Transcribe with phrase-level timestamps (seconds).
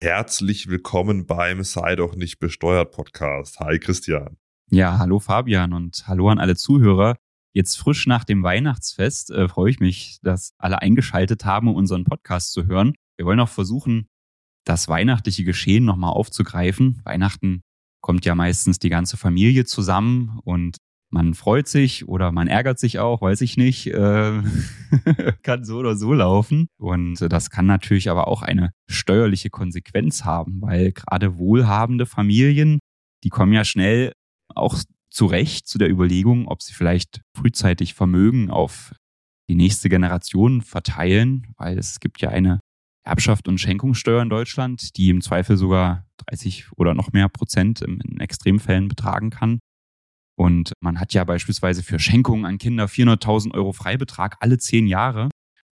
[0.00, 3.58] Herzlich willkommen beim Sei doch nicht besteuert Podcast.
[3.58, 4.36] Hi Christian.
[4.70, 7.16] Ja, hallo Fabian und hallo an alle Zuhörer.
[7.52, 12.04] Jetzt frisch nach dem Weihnachtsfest äh, freue ich mich, dass alle eingeschaltet haben, um unseren
[12.04, 12.94] Podcast zu hören.
[13.16, 14.06] Wir wollen auch versuchen,
[14.64, 17.00] das weihnachtliche Geschehen nochmal aufzugreifen.
[17.02, 17.62] Weihnachten
[18.00, 20.76] kommt ja meistens die ganze Familie zusammen und
[21.10, 23.86] man freut sich oder man ärgert sich auch, weiß ich nicht.
[23.86, 24.42] Äh,
[25.42, 26.68] kann so oder so laufen.
[26.78, 32.78] Und das kann natürlich aber auch eine steuerliche Konsequenz haben, weil gerade wohlhabende Familien,
[33.24, 34.12] die kommen ja schnell
[34.54, 34.76] auch
[35.10, 38.94] zurecht zu der Überlegung, ob sie vielleicht frühzeitig Vermögen auf
[39.48, 42.60] die nächste Generation verteilen, weil es gibt ja eine
[43.02, 48.20] Erbschaft und Schenkungssteuer in Deutschland, die im Zweifel sogar 30 oder noch mehr Prozent in
[48.20, 49.60] Extremfällen betragen kann.
[50.38, 55.30] Und man hat ja beispielsweise für Schenkungen an Kinder 400.000 Euro Freibetrag alle zehn Jahre.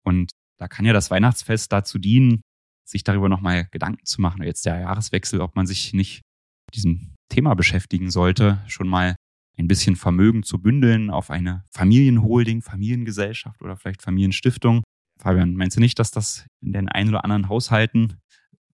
[0.04, 2.42] Und da kann ja das Weihnachtsfest dazu dienen,
[2.86, 4.44] sich darüber nochmal Gedanken zu machen.
[4.44, 6.22] Jetzt der Jahreswechsel, ob man sich nicht
[6.68, 9.16] mit diesem Thema beschäftigen sollte, schon mal
[9.58, 14.84] ein bisschen Vermögen zu bündeln auf eine Familienholding, Familiengesellschaft oder vielleicht Familienstiftung.
[15.22, 18.18] Fabian, meinst du nicht, dass das in den ein oder anderen Haushalten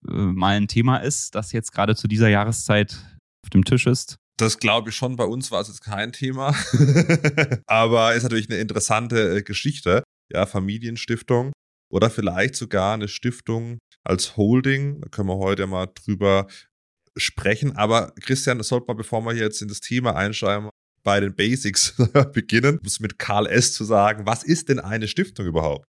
[0.08, 4.18] äh, mal ein Thema ist, das jetzt gerade zu dieser Jahreszeit auf dem Tisch ist?
[4.38, 5.16] Das glaube ich schon.
[5.16, 6.54] Bei uns war es jetzt kein Thema.
[7.68, 10.04] Aber ist natürlich eine interessante äh, Geschichte.
[10.32, 11.54] Ja, Familienstiftung
[11.90, 15.02] oder vielleicht sogar eine Stiftung als Holding.
[15.02, 16.48] Da können wir heute mal drüber
[17.16, 17.76] sprechen.
[17.76, 20.70] Aber Christian, das sollte man, bevor wir jetzt in das Thema einschreiben,
[21.04, 21.96] bei den Basics
[22.34, 22.80] beginnen.
[22.80, 23.74] Um es mit Karl S.
[23.74, 25.86] zu sagen, was ist denn eine Stiftung überhaupt?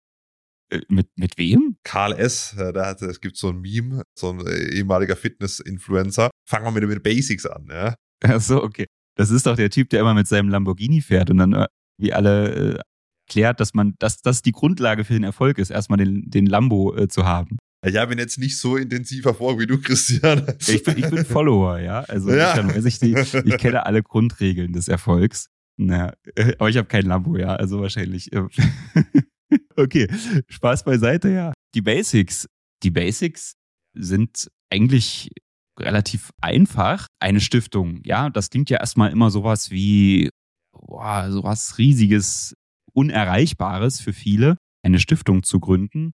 [0.69, 1.77] Äh, mit, mit wem?
[1.83, 6.31] Karl S., äh, da hat, es gibt so ein Meme, so ein ehemaliger Fitness-Influencer.
[6.49, 7.95] Fangen wir mit den Basics an, ja.
[8.27, 8.85] Ach so, okay.
[9.15, 11.67] Das ist doch der Typ, der immer mit seinem Lamborghini fährt und dann äh,
[11.99, 12.79] wie alle äh,
[13.29, 16.95] klärt, dass man, dass das die Grundlage für den Erfolg ist, erstmal den, den Lambo
[16.95, 17.57] äh, zu haben.
[17.85, 20.47] Ich habe ihn jetzt nicht so intensiv hervor wie du, Christian.
[20.59, 22.01] Ich bin, ich bin Follower, ja.
[22.01, 22.55] Also ja.
[22.65, 25.49] Weiß ich, die, ich kenne alle Grundregeln des Erfolgs.
[25.77, 27.55] Na, äh, aber ich habe kein Lambo, ja.
[27.55, 28.31] Also wahrscheinlich.
[28.31, 28.43] Äh,
[29.75, 30.07] okay,
[30.47, 31.53] Spaß beiseite, ja.
[31.75, 32.47] Die Basics.
[32.83, 33.55] Die Basics
[33.93, 35.29] sind eigentlich
[35.79, 37.07] relativ einfach.
[37.19, 40.29] Eine Stiftung, ja, das klingt ja erstmal immer sowas wie
[40.73, 42.55] boah, sowas riesiges,
[42.93, 46.11] unerreichbares für viele, eine Stiftung zu gründen.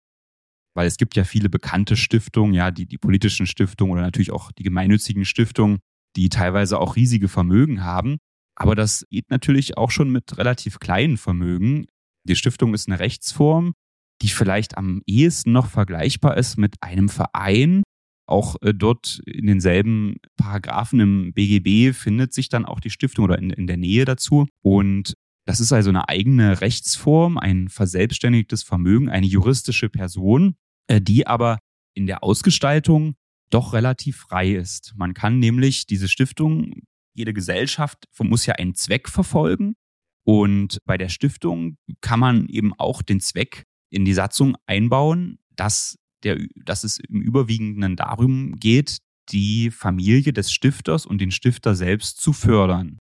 [0.75, 4.51] Weil es gibt ja viele bekannte Stiftungen, ja, die, die politischen Stiftungen oder natürlich auch
[4.51, 5.79] die gemeinnützigen Stiftungen,
[6.17, 8.17] die teilweise auch riesige Vermögen haben.
[8.57, 11.87] Aber das geht natürlich auch schon mit relativ kleinen Vermögen.
[12.27, 13.73] Die Stiftung ist eine Rechtsform,
[14.21, 17.83] die vielleicht am ehesten noch vergleichbar ist mit einem Verein,
[18.27, 23.37] auch äh, dort in denselben Paragraphen im BGB findet sich dann auch die Stiftung oder
[23.37, 24.47] in, in der Nähe dazu.
[24.61, 25.15] Und
[25.45, 30.55] das ist also eine eigene Rechtsform, ein verselbstständigtes Vermögen, eine juristische Person,
[30.87, 31.59] äh, die aber
[31.93, 33.15] in der Ausgestaltung
[33.51, 34.93] doch relativ frei ist.
[34.95, 36.81] Man kann nämlich diese Stiftung,
[37.13, 39.75] jede Gesellschaft muss ja einen Zweck verfolgen.
[40.23, 45.97] Und bei der Stiftung kann man eben auch den Zweck in die Satzung einbauen, dass
[46.25, 48.97] der, dass es im Überwiegenden darum geht,
[49.29, 52.99] die Familie des Stifters und den Stifter selbst zu fördern.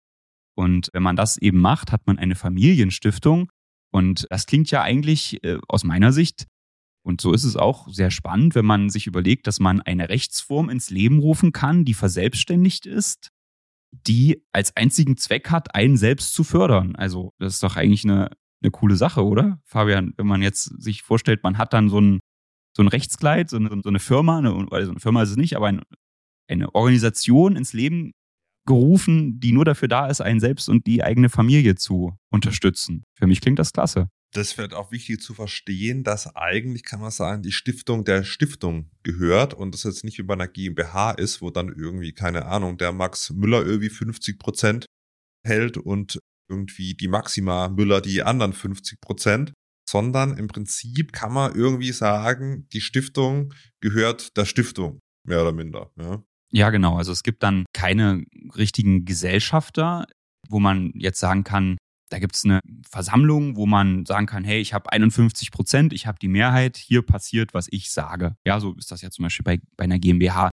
[0.55, 3.49] Und wenn man das eben macht, hat man eine Familienstiftung.
[3.91, 6.45] Und das klingt ja eigentlich äh, aus meiner Sicht,
[7.01, 10.69] und so ist es auch sehr spannend, wenn man sich überlegt, dass man eine Rechtsform
[10.69, 13.29] ins Leben rufen kann, die verselbstständigt ist,
[13.91, 16.95] die als einzigen Zweck hat, einen selbst zu fördern.
[16.95, 18.29] Also das ist doch eigentlich eine,
[18.61, 19.59] eine coole Sache, oder?
[19.63, 22.19] Fabian, wenn man jetzt sich vorstellt, man hat dann so ein
[22.79, 25.57] so ein Rechtskleid, so eine, so eine Firma, eine, also eine Firma ist es nicht,
[25.57, 25.81] aber ein,
[26.49, 28.13] eine Organisation ins Leben
[28.65, 33.03] gerufen, die nur dafür da ist, einen selbst und die eigene Familie zu unterstützen.
[33.17, 34.07] Für mich klingt das klasse.
[34.33, 38.89] Das wird auch wichtig zu verstehen, dass eigentlich, kann man sagen, die Stiftung der Stiftung
[39.03, 42.93] gehört und das jetzt nicht über einer GmbH ist, wo dann irgendwie, keine Ahnung, der
[42.93, 44.85] Max Müller irgendwie 50 Prozent
[45.45, 46.17] hält und
[46.49, 49.51] irgendwie die Maxima Müller die anderen 50 Prozent,
[49.89, 55.91] sondern im Prinzip kann man irgendwie sagen, die Stiftung gehört der Stiftung, mehr oder minder.
[55.97, 56.23] Ja.
[56.51, 56.97] Ja, genau.
[56.97, 58.23] Also es gibt dann keine
[58.55, 60.07] richtigen Gesellschafter,
[60.47, 61.77] wo man jetzt sagen kann,
[62.09, 62.59] da gibt es eine
[62.89, 67.03] Versammlung, wo man sagen kann, hey, ich habe 51 Prozent, ich habe die Mehrheit, hier
[67.03, 68.35] passiert, was ich sage.
[68.45, 70.49] Ja, so ist das ja zum Beispiel bei, bei einer GmbH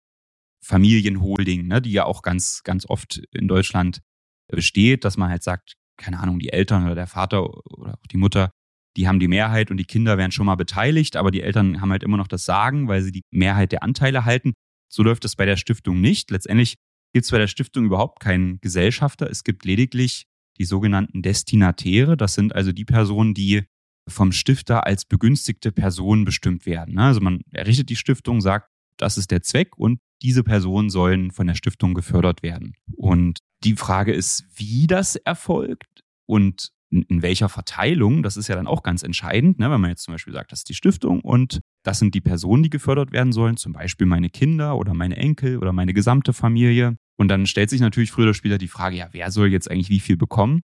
[0.62, 4.00] Familienholding, ne, die ja auch ganz, ganz oft in Deutschland
[4.48, 8.18] besteht, dass man halt sagt, keine Ahnung, die Eltern oder der Vater oder auch die
[8.18, 8.50] Mutter
[8.96, 11.90] die haben die Mehrheit und die Kinder werden schon mal beteiligt, aber die Eltern haben
[11.90, 14.54] halt immer noch das Sagen, weil sie die Mehrheit der Anteile halten.
[14.88, 16.30] So läuft es bei der Stiftung nicht.
[16.30, 16.76] Letztendlich
[17.12, 19.30] gibt es bei der Stiftung überhaupt keinen Gesellschafter.
[19.30, 20.24] Es gibt lediglich
[20.58, 22.16] die sogenannten Destinatäre.
[22.16, 23.64] Das sind also die Personen, die
[24.08, 26.98] vom Stifter als begünstigte Personen bestimmt werden.
[26.98, 31.46] Also man errichtet die Stiftung, sagt, das ist der Zweck und diese Personen sollen von
[31.46, 32.74] der Stiftung gefördert werden.
[32.96, 38.66] Und die Frage ist, wie das erfolgt und in welcher Verteilung, das ist ja dann
[38.66, 39.70] auch ganz entscheidend, ne?
[39.70, 42.62] wenn man jetzt zum Beispiel sagt, das ist die Stiftung und das sind die Personen,
[42.62, 46.96] die gefördert werden sollen, zum Beispiel meine Kinder oder meine Enkel oder meine gesamte Familie.
[47.18, 49.90] Und dann stellt sich natürlich früher oder später die Frage, ja, wer soll jetzt eigentlich
[49.90, 50.60] wie viel bekommen?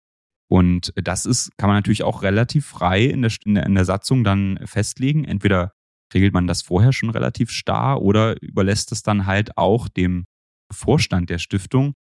[0.50, 3.86] Und das ist, kann man natürlich auch relativ frei in der, in der, in der
[3.86, 5.24] Satzung dann festlegen.
[5.24, 5.72] Entweder
[6.14, 10.26] regelt man das vorher schon relativ starr oder überlässt es dann halt auch dem
[10.70, 11.94] Vorstand der Stiftung,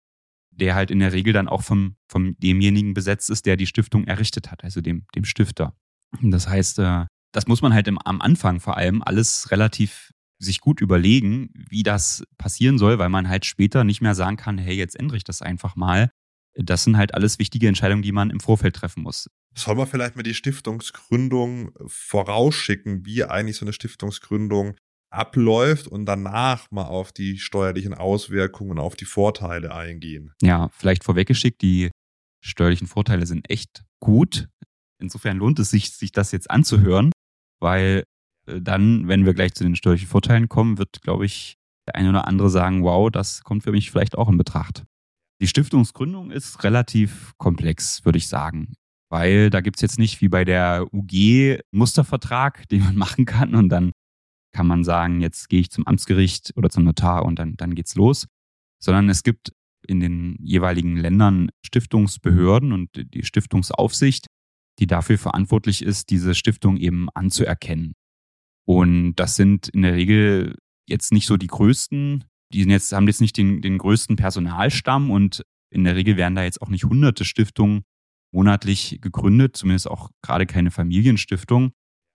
[0.59, 4.05] der halt in der Regel dann auch vom, vom demjenigen besetzt ist, der die Stiftung
[4.05, 5.73] errichtet hat, also dem, dem Stifter.
[6.21, 10.61] Das heißt, äh, das muss man halt im, am Anfang vor allem alles relativ sich
[10.61, 14.75] gut überlegen, wie das passieren soll, weil man halt später nicht mehr sagen kann, hey,
[14.75, 16.11] jetzt ändere ich das einfach mal.
[16.55, 19.29] Das sind halt alles wichtige Entscheidungen, die man im Vorfeld treffen muss.
[19.55, 24.75] Soll man vielleicht mal die Stiftungsgründung vorausschicken, wie eigentlich so eine Stiftungsgründung
[25.11, 30.33] abläuft und danach mal auf die steuerlichen Auswirkungen, auf die Vorteile eingehen.
[30.41, 31.91] Ja, vielleicht vorweggeschickt, die
[32.41, 34.47] steuerlichen Vorteile sind echt gut.
[35.01, 37.11] Insofern lohnt es sich, sich das jetzt anzuhören,
[37.59, 38.03] weil
[38.47, 41.55] äh, dann, wenn wir gleich zu den steuerlichen Vorteilen kommen, wird, glaube ich,
[41.87, 44.83] der eine oder andere sagen, wow, das kommt für mich vielleicht auch in Betracht.
[45.41, 48.73] Die Stiftungsgründung ist relativ komplex, würde ich sagen.
[49.09, 53.55] Weil da gibt es jetzt nicht wie bei der UG Mustervertrag, den man machen kann
[53.55, 53.91] und dann
[54.51, 57.95] kann man sagen, jetzt gehe ich zum Amtsgericht oder zum Notar und dann, dann geht's
[57.95, 58.27] los.
[58.81, 59.51] Sondern es gibt
[59.87, 64.27] in den jeweiligen Ländern Stiftungsbehörden und die Stiftungsaufsicht,
[64.79, 67.93] die dafür verantwortlich ist, diese Stiftung eben anzuerkennen.
[68.65, 70.55] Und das sind in der Regel
[70.87, 72.23] jetzt nicht so die größten,
[72.53, 76.35] die sind jetzt, haben jetzt nicht den, den größten Personalstamm und in der Regel werden
[76.35, 77.83] da jetzt auch nicht hunderte Stiftungen
[78.31, 81.71] monatlich gegründet, zumindest auch gerade keine Familienstiftung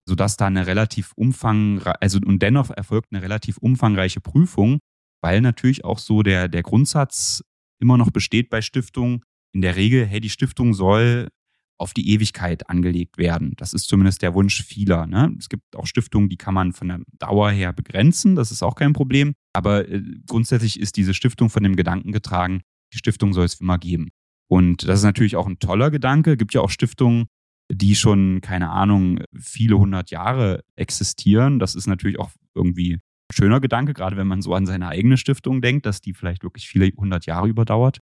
[0.07, 4.79] sodass da eine relativ umfangreiche, also und dennoch erfolgt eine relativ umfangreiche Prüfung,
[5.21, 7.44] weil natürlich auch so der, der Grundsatz
[7.79, 9.21] immer noch besteht bei Stiftungen,
[9.53, 11.29] in der Regel, hey, die Stiftung soll
[11.77, 13.53] auf die Ewigkeit angelegt werden.
[13.57, 15.05] Das ist zumindest der Wunsch vieler.
[15.05, 15.35] Ne?
[15.38, 18.75] Es gibt auch Stiftungen, die kann man von der Dauer her begrenzen, das ist auch
[18.75, 19.33] kein Problem.
[19.53, 22.61] Aber äh, grundsätzlich ist diese Stiftung von dem Gedanken getragen,
[22.94, 24.09] die Stiftung soll es immer geben.
[24.47, 26.33] Und das ist natürlich auch ein toller Gedanke.
[26.33, 27.25] Es gibt ja auch Stiftungen,
[27.71, 31.60] die schon, keine Ahnung, viele hundert Jahre existieren.
[31.60, 33.00] Das ist natürlich auch irgendwie ein
[33.33, 36.68] schöner Gedanke, gerade wenn man so an seine eigene Stiftung denkt, dass die vielleicht wirklich
[36.68, 38.00] viele hundert Jahre überdauert.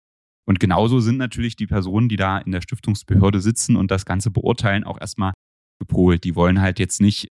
[0.47, 4.31] Und genauso sind natürlich die Personen, die da in der Stiftungsbehörde sitzen und das Ganze
[4.31, 5.33] beurteilen, auch erstmal
[5.79, 6.23] gepolt.
[6.23, 7.27] Die wollen halt jetzt nicht,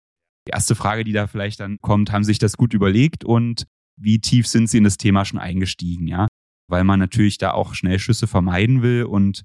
[0.49, 3.67] die erste Frage, die da vielleicht dann kommt, haben sich das gut überlegt und
[4.01, 6.27] wie tief sind sie in das Thema schon eingestiegen, ja?
[6.69, 9.43] Weil man natürlich da auch Schnellschüsse vermeiden will und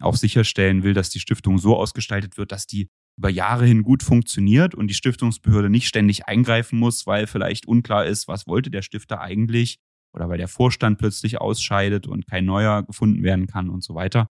[0.00, 4.02] auch sicherstellen will, dass die Stiftung so ausgestaltet wird, dass die über Jahre hin gut
[4.02, 8.82] funktioniert und die Stiftungsbehörde nicht ständig eingreifen muss, weil vielleicht unklar ist, was wollte der
[8.82, 9.78] Stifter eigentlich
[10.14, 14.26] oder weil der Vorstand plötzlich ausscheidet und kein neuer gefunden werden kann und so weiter.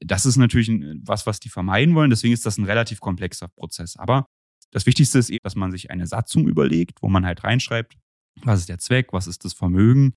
[0.00, 0.70] Das ist natürlich
[1.02, 2.10] was, was die vermeiden wollen.
[2.10, 3.96] Deswegen ist das ein relativ komplexer Prozess.
[3.96, 4.26] Aber
[4.70, 7.98] das Wichtigste ist eben, dass man sich eine Satzung überlegt, wo man halt reinschreibt,
[8.42, 10.14] was ist der Zweck, was ist das Vermögen,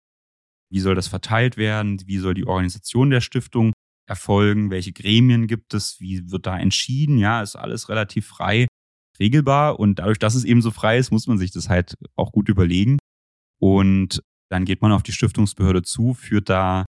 [0.71, 3.72] wie soll das verteilt werden, wie soll die Organisation der Stiftung
[4.05, 8.67] erfolgen, welche Gremien gibt es, wie wird da entschieden, ja, ist alles relativ frei
[9.19, 12.31] regelbar und dadurch, dass es eben so frei ist, muss man sich das halt auch
[12.31, 12.97] gut überlegen.
[13.59, 16.85] Und dann geht man auf die Stiftungsbehörde zu, führt da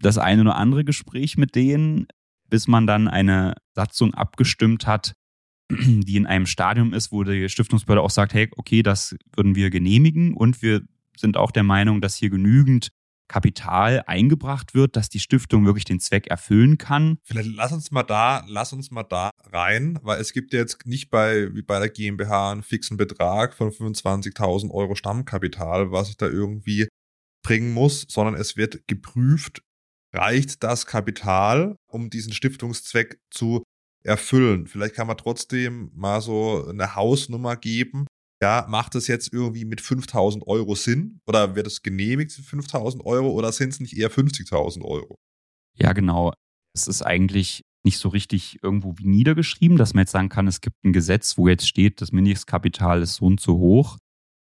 [0.00, 2.06] das eine oder andere Gespräch mit denen,
[2.48, 5.12] bis man dann eine Satzung abgestimmt hat,
[5.70, 9.70] die in einem Stadium ist, wo die Stiftungsbehörde auch sagt, hey, okay, das würden wir
[9.70, 10.34] genehmigen.
[10.34, 10.82] Und wir
[11.16, 12.88] sind auch der Meinung, dass hier genügend
[13.28, 17.18] Kapital eingebracht wird, dass die Stiftung wirklich den Zweck erfüllen kann.
[17.24, 20.86] Vielleicht lass uns mal da, lass uns mal da rein, weil es gibt ja jetzt
[20.86, 26.16] nicht bei, wie bei der GmbH einen fixen Betrag von 25.000 Euro Stammkapital, was ich
[26.16, 26.88] da irgendwie
[27.42, 29.62] bringen muss, sondern es wird geprüft,
[30.14, 33.62] reicht das Kapital, um diesen Stiftungszweck zu
[34.04, 34.66] erfüllen.
[34.66, 38.06] Vielleicht kann man trotzdem mal so eine Hausnummer geben,
[38.42, 41.20] ja, macht es jetzt irgendwie mit 5000 Euro Sinn?
[41.26, 45.14] Oder wird es genehmigt für 5000 Euro oder sind es nicht eher 50.000 Euro?
[45.78, 46.32] Ja, genau.
[46.74, 50.60] Es ist eigentlich nicht so richtig irgendwo wie niedergeschrieben, dass man jetzt sagen kann, es
[50.60, 53.96] gibt ein Gesetz, wo jetzt steht, das Mindestkapital ist so und so hoch.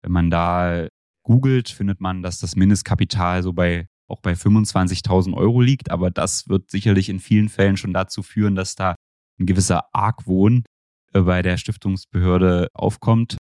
[0.02, 0.88] Wenn man da
[1.24, 5.90] googelt, findet man, dass das Mindestkapital so bei auch bei 25.000 Euro liegt.
[5.90, 8.96] Aber das wird sicherlich in vielen Fällen schon dazu führen, dass da
[9.40, 10.64] ein gewisser Argwohn
[11.12, 13.38] äh, bei der Stiftungsbehörde aufkommt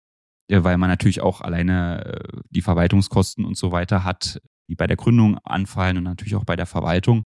[0.51, 4.97] weil man natürlich auch alleine äh, die Verwaltungskosten und so weiter hat, die bei der
[4.97, 7.23] Gründung anfallen und natürlich auch bei der Verwaltung.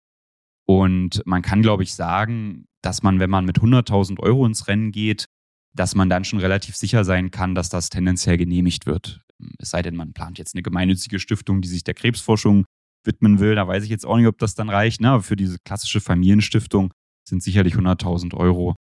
[0.68, 4.92] Und man kann, glaube ich, sagen, dass man, wenn man mit 100.000 Euro ins Rennen
[4.92, 5.26] geht,
[5.74, 9.22] dass man dann schon relativ sicher sein kann, dass das tendenziell genehmigt wird.
[9.58, 12.66] Es sei denn, man plant jetzt eine gemeinnützige Stiftung, die sich der Krebsforschung
[13.04, 13.56] widmen will.
[13.56, 15.02] Da weiß ich jetzt auch nicht, ob das dann reicht.
[15.02, 15.10] Ne?
[15.10, 16.94] Aber für diese klassische Familienstiftung
[17.28, 18.76] sind sicherlich 100.000 Euro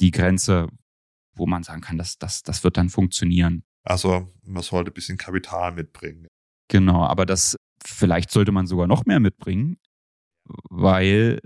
[0.00, 0.68] die Grenze,
[1.34, 3.62] wo man sagen kann, dass das, das wird dann funktionieren.
[3.84, 6.28] Also man sollte ein bisschen Kapital mitbringen.
[6.68, 9.78] Genau, aber das vielleicht sollte man sogar noch mehr mitbringen,
[10.68, 11.40] weil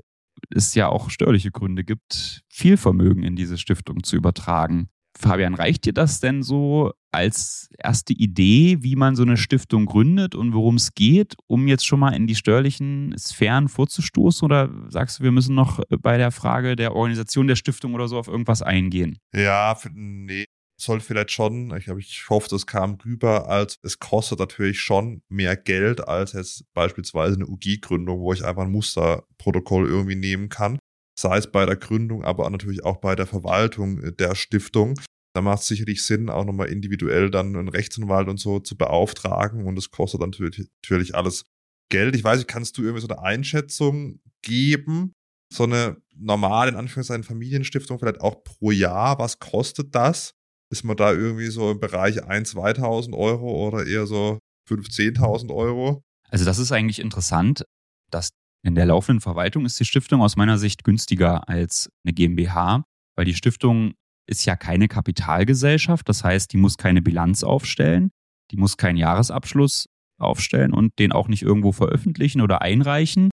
[0.51, 4.89] es ja auch steuerliche Gründe gibt, viel Vermögen in diese Stiftung zu übertragen.
[5.17, 10.35] Fabian, reicht dir das denn so als erste Idee, wie man so eine Stiftung gründet
[10.35, 14.45] und worum es geht, um jetzt schon mal in die steuerlichen Sphären vorzustoßen?
[14.45, 18.19] Oder sagst du, wir müssen noch bei der Frage der Organisation der Stiftung oder so
[18.19, 19.19] auf irgendwas eingehen?
[19.33, 20.47] Ja, nee,
[20.81, 25.57] soll vielleicht schon, ich, ich hoffe, das kam rüber, als es kostet natürlich schon mehr
[25.57, 30.79] Geld als jetzt beispielsweise eine UG-Gründung, wo ich einfach ein Musterprotokoll irgendwie nehmen kann
[31.19, 34.99] sei es bei der Gründung, aber natürlich auch bei der Verwaltung äh, der Stiftung.
[35.35, 39.67] Da macht es sicherlich Sinn, auch nochmal individuell dann einen Rechtsanwalt und so zu beauftragen
[39.67, 41.45] und das kostet dann natürlich, natürlich alles
[41.91, 42.15] Geld.
[42.15, 45.13] Ich weiß nicht, kannst du irgendwie so eine Einschätzung geben?
[45.53, 50.35] So eine normale, in Anführungszeichen, Familienstiftung vielleicht auch pro Jahr, was kostet das?
[50.75, 55.55] Ist man da irgendwie so im Bereich 1.000, 2.000 Euro oder eher so 5.000, 10.000
[55.55, 56.03] Euro?
[56.31, 57.65] Also das ist eigentlich interessant,
[58.11, 58.31] dass
[58.65, 62.83] in der laufenden Verwaltung ist die Stiftung aus meiner Sicht günstiger als eine GmbH,
[63.15, 63.93] weil die Stiftung
[64.29, 66.09] ist ja keine Kapitalgesellschaft.
[66.09, 68.11] Das heißt, die muss keine Bilanz aufstellen,
[68.51, 69.87] die muss keinen Jahresabschluss
[70.19, 73.31] aufstellen und den auch nicht irgendwo veröffentlichen oder einreichen.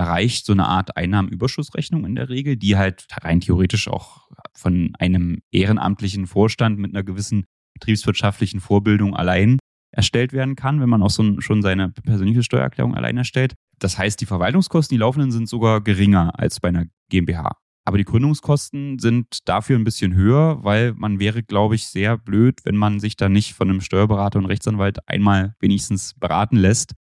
[0.00, 4.94] Da reicht so eine Art Einnahmenüberschussrechnung in der Regel, die halt rein theoretisch auch von
[4.98, 9.58] einem ehrenamtlichen Vorstand mit einer gewissen betriebswirtschaftlichen Vorbildung allein
[9.94, 13.52] erstellt werden kann, wenn man auch so schon seine persönliche Steuererklärung allein erstellt.
[13.78, 17.58] Das heißt, die Verwaltungskosten, die laufenden, sind sogar geringer als bei einer GmbH.
[17.84, 22.60] Aber die Gründungskosten sind dafür ein bisschen höher, weil man wäre, glaube ich, sehr blöd,
[22.64, 26.94] wenn man sich da nicht von einem Steuerberater und Rechtsanwalt einmal wenigstens beraten lässt,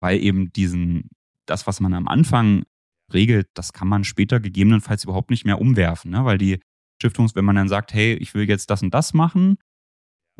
[0.00, 1.10] weil eben diesen,
[1.50, 2.64] das, was man am Anfang
[3.12, 6.24] regelt, das kann man später gegebenenfalls überhaupt nicht mehr umwerfen, ne?
[6.24, 6.60] weil die
[6.98, 9.56] Stiftungs, wenn man dann sagt, hey, ich will jetzt das und das machen,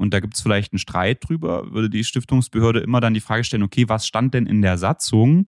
[0.01, 3.45] und da gibt es vielleicht einen Streit drüber, würde die Stiftungsbehörde immer dann die Frage
[3.45, 5.47] stellen, okay, was stand denn in der Satzung?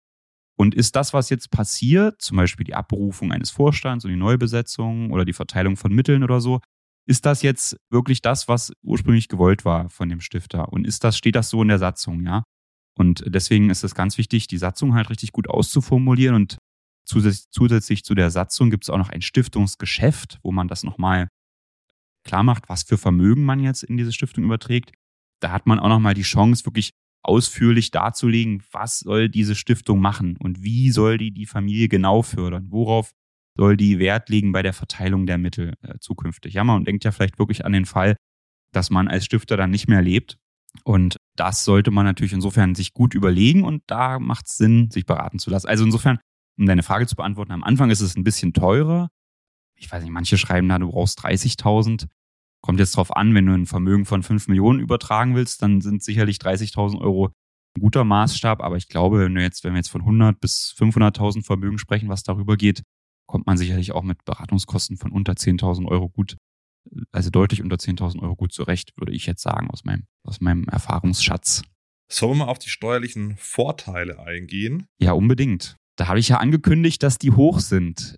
[0.59, 5.11] Und ist das, was jetzt passiert, zum Beispiel die Abberufung eines Vorstands und die Neubesetzung
[5.11, 6.61] oder die Verteilung von Mitteln oder so,
[7.07, 10.71] ist das jetzt wirklich das, was ursprünglich gewollt war von dem Stifter?
[10.71, 12.45] Und ist das, steht das so in der Satzung, ja?
[12.99, 16.35] Und deswegen ist es ganz wichtig, die Satzung halt richtig gut auszuformulieren.
[16.35, 16.59] Und
[17.05, 21.29] zusätzlich, zusätzlich zu der Satzung gibt es auch noch ein Stiftungsgeschäft, wo man das nochmal
[22.25, 24.93] klar macht, was für Vermögen man jetzt in diese Stiftung überträgt.
[25.41, 26.93] Da hat man auch nochmal die Chance, wirklich
[27.25, 32.67] ausführlich darzulegen, was soll diese Stiftung machen und wie soll die die Familie genau fördern,
[32.71, 33.13] worauf
[33.57, 36.55] soll die Wert legen bei der Verteilung der Mittel äh, zukünftig.
[36.55, 38.17] Ja, man denkt ja vielleicht wirklich an den Fall,
[38.73, 40.39] dass man als Stifter dann nicht mehr lebt.
[40.85, 45.07] Und das sollte man natürlich insofern sich gut überlegen und da macht es Sinn, sich
[45.07, 45.67] beraten zu lassen.
[45.67, 46.21] Also insofern,
[46.57, 49.09] um deine Frage zu beantworten, am Anfang ist es ein bisschen teurer.
[49.75, 52.07] Ich weiß nicht, manche schreiben da, du brauchst 30.000.
[52.61, 56.05] Kommt jetzt drauf an, wenn du ein Vermögen von 5 Millionen übertragen willst, dann sind
[56.05, 57.33] sicherlich 30.000 Euro
[57.77, 58.63] ein guter Maßstab.
[58.63, 62.09] Aber ich glaube, wenn, wir jetzt, wenn wir jetzt von 100 bis 500.000 Vermögen sprechen,
[62.09, 62.85] was darüber geht,
[63.27, 66.37] kommt man sicherlich auch mit Beratungskosten von unter 10.000 Euro gut,
[67.13, 70.65] also deutlich unter 10.000 Euro gut zurecht, würde ich jetzt sagen, aus meinem, aus meinem
[70.65, 71.63] Erfahrungsschatz.
[72.11, 74.87] Sollen wir mal auf die steuerlichen Vorteile eingehen?
[74.99, 75.77] Ja, unbedingt.
[75.97, 78.17] Da habe ich ja angekündigt, dass die hoch sind.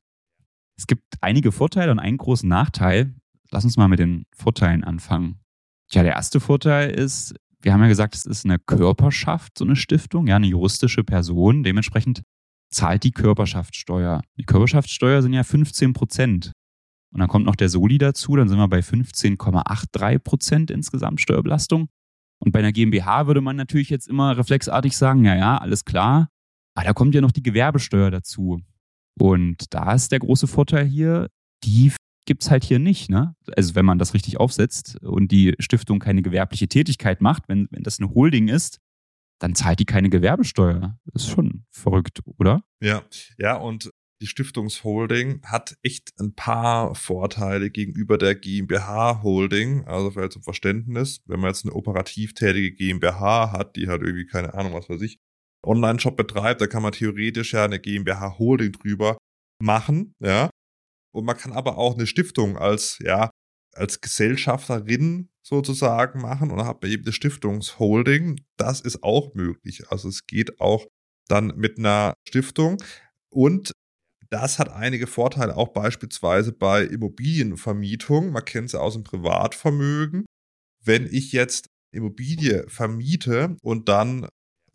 [0.77, 3.15] Es gibt einige Vorteile und einen großen Nachteil.
[3.51, 5.39] Lass uns mal mit den Vorteilen anfangen.
[5.93, 9.77] Ja, der erste Vorteil ist, wir haben ja gesagt, es ist eine Körperschaft, so eine
[9.77, 11.63] Stiftung, ja, eine juristische Person.
[11.63, 12.23] Dementsprechend
[12.71, 14.23] zahlt die Körperschaftssteuer.
[14.37, 16.53] Die Körperschaftssteuer sind ja 15 Prozent.
[17.15, 21.89] Und dann kommt noch der Soli dazu, dann sind wir bei 15,83 Prozent insgesamt Steuerbelastung.
[22.41, 26.29] Und bei einer GmbH würde man natürlich jetzt immer reflexartig sagen, ja, ja, alles klar.
[26.77, 28.61] Aber da kommt ja noch die Gewerbesteuer dazu.
[29.17, 31.29] Und da ist der große Vorteil hier,
[31.63, 31.93] die
[32.27, 33.11] gibt es halt hier nicht.
[33.11, 33.37] Ne?
[33.57, 37.85] Also wenn man das richtig aufsetzt und die Stiftung keine gewerbliche Tätigkeit macht, wenn, wenn
[37.85, 38.81] das eine Holding ist,
[39.39, 40.99] dann zahlt die keine Gewerbesteuer.
[41.13, 42.65] Das ist schon verrückt, oder?
[42.81, 43.03] Ja,
[43.39, 49.85] ja, und die Stiftungsholding hat echt ein paar Vorteile gegenüber der GmbH-Holding.
[49.85, 54.27] Also vielleicht zum Verständnis, wenn man jetzt eine operativ tätige GmbH hat, die hat irgendwie
[54.27, 55.19] keine Ahnung, was weiß ich,
[55.65, 59.17] Online-Shop betreibt, da kann man theoretisch ja eine GmbH-Holding drüber
[59.61, 60.51] machen, ja.
[61.13, 63.31] Und man kann aber auch eine Stiftung als, ja,
[63.73, 68.45] als Gesellschafterin sozusagen machen und dann hat man eben eine Stiftungsholding.
[68.57, 69.91] Das ist auch möglich.
[69.91, 70.87] Also es geht auch
[71.29, 72.83] dann mit einer Stiftung.
[73.31, 73.73] Und
[74.35, 78.33] das hat einige Vorteile, auch beispielsweise bei Immobilienvermietung.
[78.33, 80.27] Man kennt es aus dem Privatvermögen.
[80.85, 84.27] Wenn ich jetzt Immobilie vermiete und dann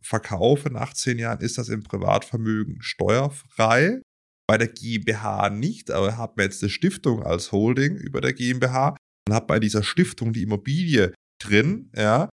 [0.01, 4.01] verkaufe nach zehn Jahren, ist das im Privatvermögen steuerfrei.
[4.47, 8.95] Bei der GmbH nicht, aber hat man jetzt eine Stiftung als Holding über der GmbH
[9.27, 11.13] und hat bei dieser Stiftung die Immobilie
[11.43, 12.29] drin, ja,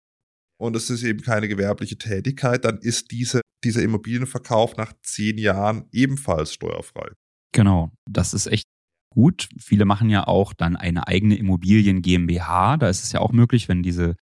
[0.60, 5.86] und es ist eben keine gewerbliche Tätigkeit, dann ist diese, dieser Immobilienverkauf nach zehn Jahren
[5.90, 7.08] ebenfalls steuerfrei.
[7.52, 8.66] Genau, das ist echt
[9.08, 9.48] gut.
[9.58, 12.76] Viele machen ja auch dann eine eigene Immobilien GmbH.
[12.76, 14.16] Da ist es ja auch möglich, wenn diese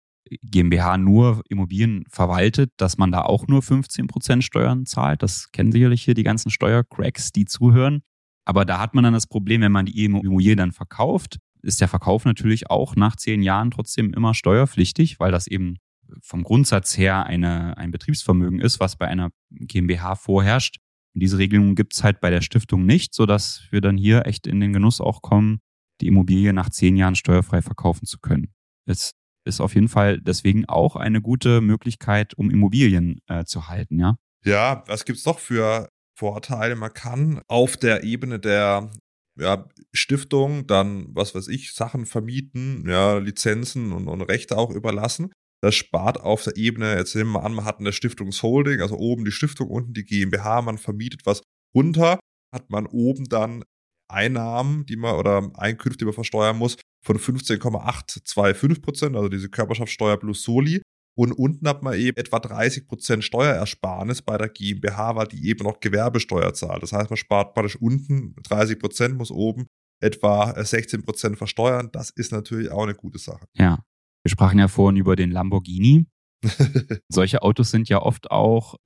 [0.42, 5.22] GmbH nur Immobilien verwaltet, dass man da auch nur 15% Steuern zahlt.
[5.22, 8.02] Das kennen sicherlich hier die ganzen Steuercracks, die zuhören.
[8.44, 11.88] Aber da hat man dann das Problem, wenn man die Immobilie dann verkauft, ist der
[11.88, 15.76] Verkauf natürlich auch nach zehn Jahren trotzdem immer steuerpflichtig, weil das eben
[16.22, 20.78] vom Grundsatz her eine, ein Betriebsvermögen ist, was bei einer GmbH vorherrscht.
[21.14, 24.46] Und diese Regelung gibt es halt bei der Stiftung nicht, sodass wir dann hier echt
[24.46, 25.60] in den Genuss auch kommen,
[26.00, 28.52] die Immobilie nach zehn Jahren steuerfrei verkaufen zu können.
[28.86, 29.12] Es
[29.44, 34.16] ist auf jeden Fall deswegen auch eine gute Möglichkeit, um Immobilien äh, zu halten, ja.
[34.44, 36.76] Ja, was gibt's doch für Vorteile?
[36.76, 38.90] Man kann auf der Ebene der
[39.36, 45.32] ja, Stiftung dann, was weiß ich, Sachen vermieten, ja, Lizenzen und, und Rechte auch überlassen.
[45.64, 49.24] Das spart auf der Ebene, jetzt nehmen wir an, man hat eine Stiftungsholding, also oben
[49.24, 51.40] die Stiftung, unten die GmbH, man vermietet was
[51.74, 52.18] runter,
[52.54, 53.64] hat man oben dann
[54.06, 60.18] Einnahmen, die man oder Einkünfte, die man versteuern muss, von 15,825 Prozent, also diese Körperschaftssteuer
[60.18, 60.82] plus Soli.
[61.16, 65.64] Und unten hat man eben etwa 30 Prozent Steuerersparnis bei der GmbH, weil die eben
[65.64, 66.82] noch Gewerbesteuer zahlt.
[66.82, 69.64] Das heißt, man spart praktisch unten 30 Prozent, muss oben
[70.02, 71.88] etwa 16 Prozent versteuern.
[71.90, 73.46] Das ist natürlich auch eine gute Sache.
[73.54, 73.78] Ja.
[74.24, 76.06] Wir sprachen ja vorhin über den Lamborghini.
[77.08, 78.76] Solche Autos sind ja oft auch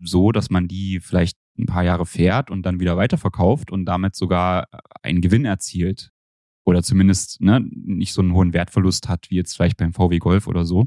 [0.00, 4.16] so, dass man die vielleicht ein paar Jahre fährt und dann wieder weiterverkauft und damit
[4.16, 4.66] sogar
[5.02, 6.10] einen Gewinn erzielt.
[6.64, 10.46] Oder zumindest ne, nicht so einen hohen Wertverlust hat, wie jetzt vielleicht beim VW Golf
[10.46, 10.86] oder so.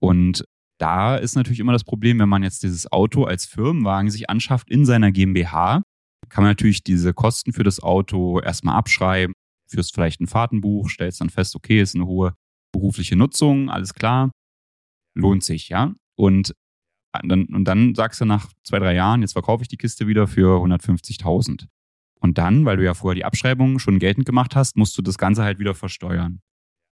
[0.00, 0.44] Und
[0.78, 4.70] da ist natürlich immer das Problem, wenn man jetzt dieses Auto als Firmenwagen sich anschafft
[4.70, 5.82] in seiner GmbH,
[6.28, 9.34] kann man natürlich diese Kosten für das Auto erstmal abschreiben,
[9.68, 12.34] führst vielleicht ein Fahrtenbuch, stellst dann fest, okay, ist eine hohe
[12.72, 14.30] berufliche Nutzung, alles klar,
[15.14, 15.94] lohnt sich, ja.
[16.16, 16.54] Und
[17.22, 20.26] dann, und dann sagst du nach zwei, drei Jahren, jetzt verkaufe ich die Kiste wieder
[20.26, 21.66] für 150.000.
[22.20, 25.18] Und dann, weil du ja vorher die Abschreibung schon geltend gemacht hast, musst du das
[25.18, 26.40] Ganze halt wieder versteuern,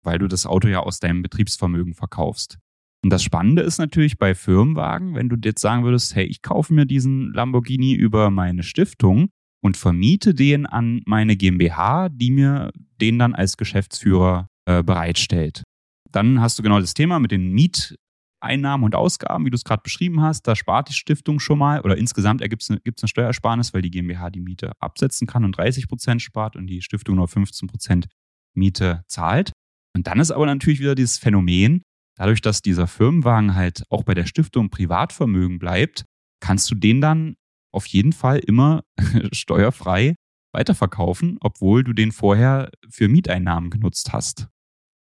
[0.02, 2.58] weil du das Auto ja aus deinem Betriebsvermögen verkaufst.
[3.02, 6.72] Und das Spannende ist natürlich bei Firmenwagen, wenn du jetzt sagen würdest, hey, ich kaufe
[6.72, 9.28] mir diesen Lamborghini über meine Stiftung
[9.62, 15.62] und vermiete den an meine GmbH, die mir den dann als Geschäftsführer äh, bereitstellt.
[16.10, 19.82] Dann hast du genau das Thema mit den Mieteinnahmen und Ausgaben, wie du es gerade
[19.82, 20.46] beschrieben hast.
[20.46, 23.90] Da spart die Stiftung schon mal oder insgesamt ergibt es eine, eine Steuersparnis, weil die
[23.90, 28.06] GmbH die Miete absetzen kann und 30 Prozent spart und die Stiftung nur 15 Prozent
[28.54, 29.52] Miete zahlt.
[29.94, 31.82] Und dann ist aber natürlich wieder dieses Phänomen,
[32.16, 36.04] dadurch, dass dieser Firmenwagen halt auch bei der Stiftung Privatvermögen bleibt,
[36.40, 37.36] kannst du den dann
[37.72, 38.82] auf jeden Fall immer
[39.32, 40.14] steuerfrei
[40.52, 44.48] weiterverkaufen, obwohl du den vorher für Mieteinnahmen genutzt hast.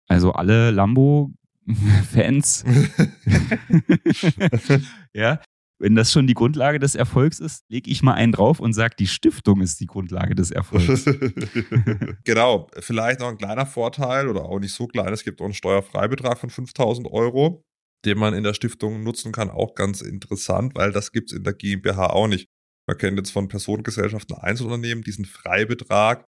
[0.10, 2.66] Also alle Lambo-Fans,
[5.14, 5.40] ja,
[5.78, 8.96] wenn das schon die Grundlage des Erfolgs ist, lege ich mal einen drauf und sage,
[9.00, 11.06] die Stiftung ist die Grundlage des Erfolgs.
[12.26, 15.14] genau, vielleicht noch ein kleiner Vorteil oder auch nicht so klein.
[15.14, 17.64] Es gibt auch einen Steuerfreibetrag von 5000 Euro,
[18.04, 19.50] den man in der Stiftung nutzen kann.
[19.50, 22.50] Auch ganz interessant, weil das gibt es in der GmbH auch nicht.
[22.88, 26.26] Man kennt jetzt von Personengesellschaften, Einzelunternehmen diesen Freibetrag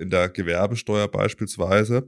[0.00, 2.06] in der Gewerbesteuer beispielsweise.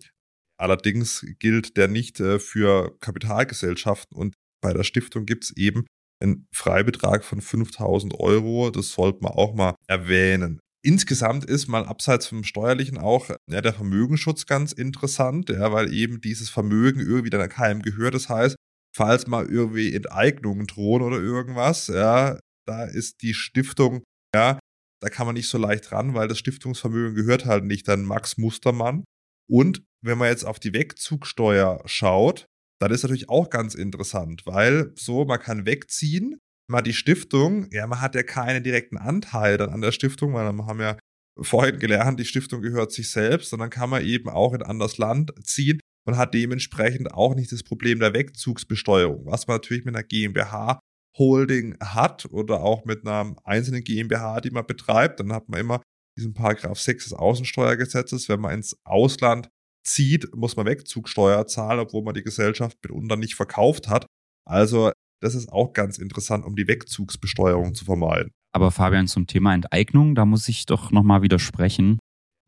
[0.63, 5.87] Allerdings gilt der nicht äh, für Kapitalgesellschaften und bei der Stiftung gibt es eben
[6.23, 8.71] einen Freibetrag von 5000 Euro.
[8.71, 10.61] Das sollte man auch mal erwähnen.
[10.85, 16.21] Insgesamt ist mal abseits vom Steuerlichen auch ja, der Vermögensschutz ganz interessant, ja, weil eben
[16.21, 18.15] dieses Vermögen irgendwie dann keinem gehört.
[18.15, 18.55] Das heißt,
[18.97, 24.61] falls mal irgendwie Enteignungen drohen oder irgendwas, ja, da ist die Stiftung, ja,
[25.01, 28.39] da kann man nicht so leicht ran, weil das Stiftungsvermögen gehört halt nicht an Max
[28.39, 29.03] Mustermann.
[29.53, 32.47] Und wenn man jetzt auf die Wegzugsteuer schaut,
[32.81, 36.39] dann ist natürlich auch ganz interessant, weil so, man kann wegziehen,
[36.71, 40.51] man die Stiftung, ja, man hat ja keinen direkten Anteil dann an der Stiftung, weil
[40.53, 40.97] wir haben ja
[41.39, 45.33] vorhin gelernt, die Stiftung gehört sich selbst, sondern kann man eben auch in anderes Land
[45.45, 50.05] ziehen und hat dementsprechend auch nicht das Problem der Wegzugsbesteuerung, was man natürlich mit einer
[50.05, 50.81] GmbH
[51.19, 55.83] Holding hat oder auch mit einer einzelnen GmbH, die man betreibt, dann hat man immer
[56.17, 59.49] diesen Paragraph 6 des Außensteuergesetzes, wenn man ins Ausland
[59.85, 64.07] zieht, muss man Wegzugsteuer zahlen, obwohl man die Gesellschaft mitunter nicht verkauft hat.
[64.45, 68.33] Also das ist auch ganz interessant, um die Wegzugsbesteuerung zu vermeiden.
[68.53, 71.99] Aber Fabian, zum Thema Enteignung, da muss ich doch nochmal widersprechen,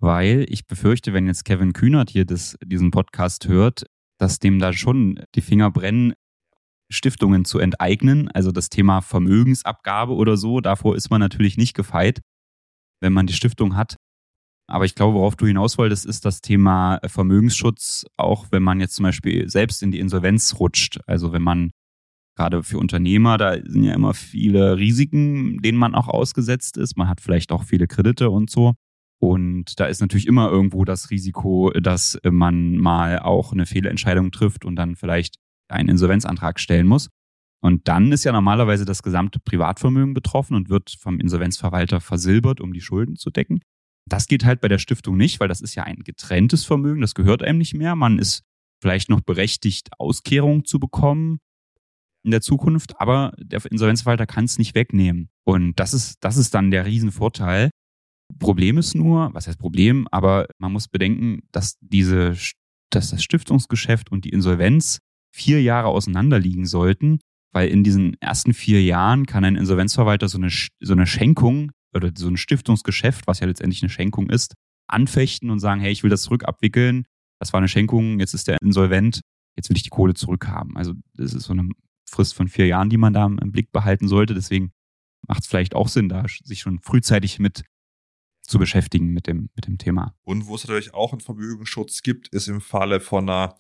[0.00, 3.85] weil ich befürchte, wenn jetzt Kevin Kühnert hier das, diesen Podcast hört,
[4.18, 6.14] dass dem da schon die Finger brennen,
[6.90, 8.29] Stiftungen zu enteignen.
[8.29, 12.20] Also das Thema Vermögensabgabe oder so, davor ist man natürlich nicht gefeit,
[13.04, 13.96] wenn man die Stiftung hat.
[14.66, 18.94] Aber ich glaube, worauf du hinaus wolltest, ist das Thema Vermögensschutz, auch wenn man jetzt
[18.94, 21.00] zum Beispiel selbst in die Insolvenz rutscht.
[21.06, 21.70] Also wenn man
[22.36, 26.96] gerade für Unternehmer, da sind ja immer viele Risiken, denen man auch ausgesetzt ist.
[26.96, 28.72] Man hat vielleicht auch viele Kredite und so.
[29.20, 34.64] Und da ist natürlich immer irgendwo das Risiko, dass man mal auch eine Fehlentscheidung trifft
[34.64, 35.36] und dann vielleicht
[35.68, 37.08] einen Insolvenzantrag stellen muss.
[37.64, 42.74] Und dann ist ja normalerweise das gesamte Privatvermögen betroffen und wird vom Insolvenzverwalter versilbert, um
[42.74, 43.62] die Schulden zu decken.
[44.07, 47.14] Das geht halt bei der Stiftung nicht, weil das ist ja ein getrenntes Vermögen, das
[47.14, 47.96] gehört einem nicht mehr.
[47.96, 48.42] Man ist
[48.83, 51.38] vielleicht noch berechtigt, Auskehrung zu bekommen
[52.22, 55.31] in der Zukunft, aber der Insolvenzverwalter kann es nicht wegnehmen.
[55.44, 57.70] Und das ist, das ist dann der Riesenvorteil.
[58.38, 62.37] Problem ist nur, was heißt Problem, aber man muss bedenken, dass diese,
[62.90, 64.98] dass das Stiftungsgeschäft und die Insolvenz
[65.35, 67.20] vier Jahre auseinander liegen sollten,
[67.54, 72.10] weil in diesen ersten vier Jahren kann ein Insolvenzverwalter so eine, so eine Schenkung oder
[72.16, 74.54] so ein Stiftungsgeschäft, was ja letztendlich eine Schenkung ist,
[74.88, 77.06] anfechten und sagen, hey, ich will das zurückabwickeln.
[77.38, 79.20] Das war eine Schenkung, jetzt ist der insolvent,
[79.56, 80.76] jetzt will ich die Kohle zurückhaben.
[80.76, 81.68] Also das ist so eine
[82.10, 84.34] Frist von vier Jahren, die man da im Blick behalten sollte.
[84.34, 84.72] Deswegen
[85.26, 87.64] macht es vielleicht auch Sinn, da sich schon frühzeitig mit
[88.42, 90.14] zu beschäftigen mit dem, mit dem Thema.
[90.22, 93.56] Und wo es natürlich auch einen Vermögensschutz gibt, ist im Falle von einer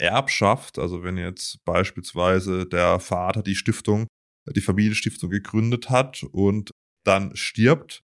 [0.00, 4.06] Erbschaft, also wenn jetzt beispielsweise der Vater die Stiftung,
[4.48, 6.70] die Familienstiftung gegründet hat und
[7.04, 8.02] dann stirbt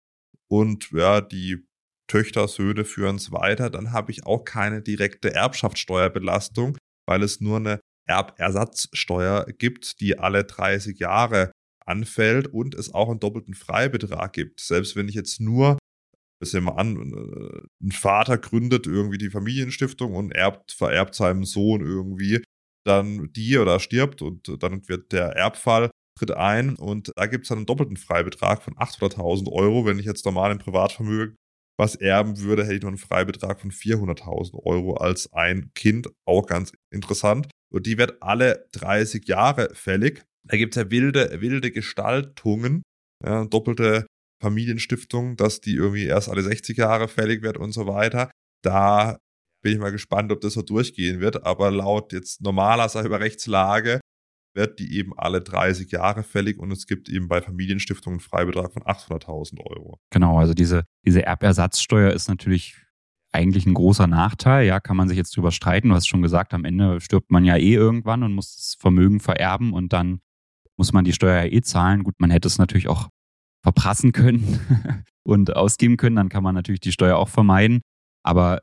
[0.48, 1.66] und ja, die
[2.06, 6.76] Töchter, Söhne führen es weiter, dann habe ich auch keine direkte Erbschaftssteuerbelastung,
[7.06, 11.52] weil es nur eine Erbersatzsteuer gibt, die alle 30 Jahre
[11.86, 14.60] anfällt und es auch einen doppelten Freibetrag gibt.
[14.60, 15.78] Selbst wenn ich jetzt nur,
[16.44, 21.80] das sehen wir an, ein Vater gründet irgendwie die Familienstiftung und erbt, vererbt seinem Sohn
[21.80, 22.42] irgendwie
[22.86, 27.52] dann die oder stirbt und dann wird der Erbfall tritt ein und da gibt es
[27.52, 29.84] einen doppelten Freibetrag von 800.000 Euro.
[29.84, 31.36] Wenn ich jetzt normal im Privatvermögen
[31.76, 36.08] was erben würde, hätte ich nur einen Freibetrag von 400.000 Euro als ein Kind.
[36.24, 37.48] Auch ganz interessant.
[37.72, 40.24] Und die wird alle 30 Jahre fällig.
[40.46, 42.82] Da gibt es ja wilde, wilde Gestaltungen,
[43.24, 44.06] ja, doppelte
[44.44, 48.30] Familienstiftung, dass die irgendwie erst alle 60 Jahre fällig wird und so weiter.
[48.62, 49.18] Da
[49.62, 51.44] bin ich mal gespannt, ob das so durchgehen wird.
[51.44, 52.88] Aber laut jetzt normaler
[53.20, 54.00] Rechtslage
[54.54, 58.72] wird die eben alle 30 Jahre fällig und es gibt eben bei Familienstiftungen einen Freibetrag
[58.72, 59.98] von 800.000 Euro.
[60.10, 62.76] Genau, also diese, diese Erbersatzsteuer ist natürlich
[63.32, 64.64] eigentlich ein großer Nachteil.
[64.66, 65.88] Ja, kann man sich jetzt drüber streiten.
[65.88, 69.18] Du hast schon gesagt, am Ende stirbt man ja eh irgendwann und muss das Vermögen
[69.18, 70.20] vererben und dann
[70.76, 72.04] muss man die Steuer ja eh zahlen.
[72.04, 73.08] Gut, man hätte es natürlich auch
[73.64, 74.60] verprassen können
[75.24, 77.80] und ausgeben können, dann kann man natürlich die Steuer auch vermeiden.
[78.22, 78.60] Aber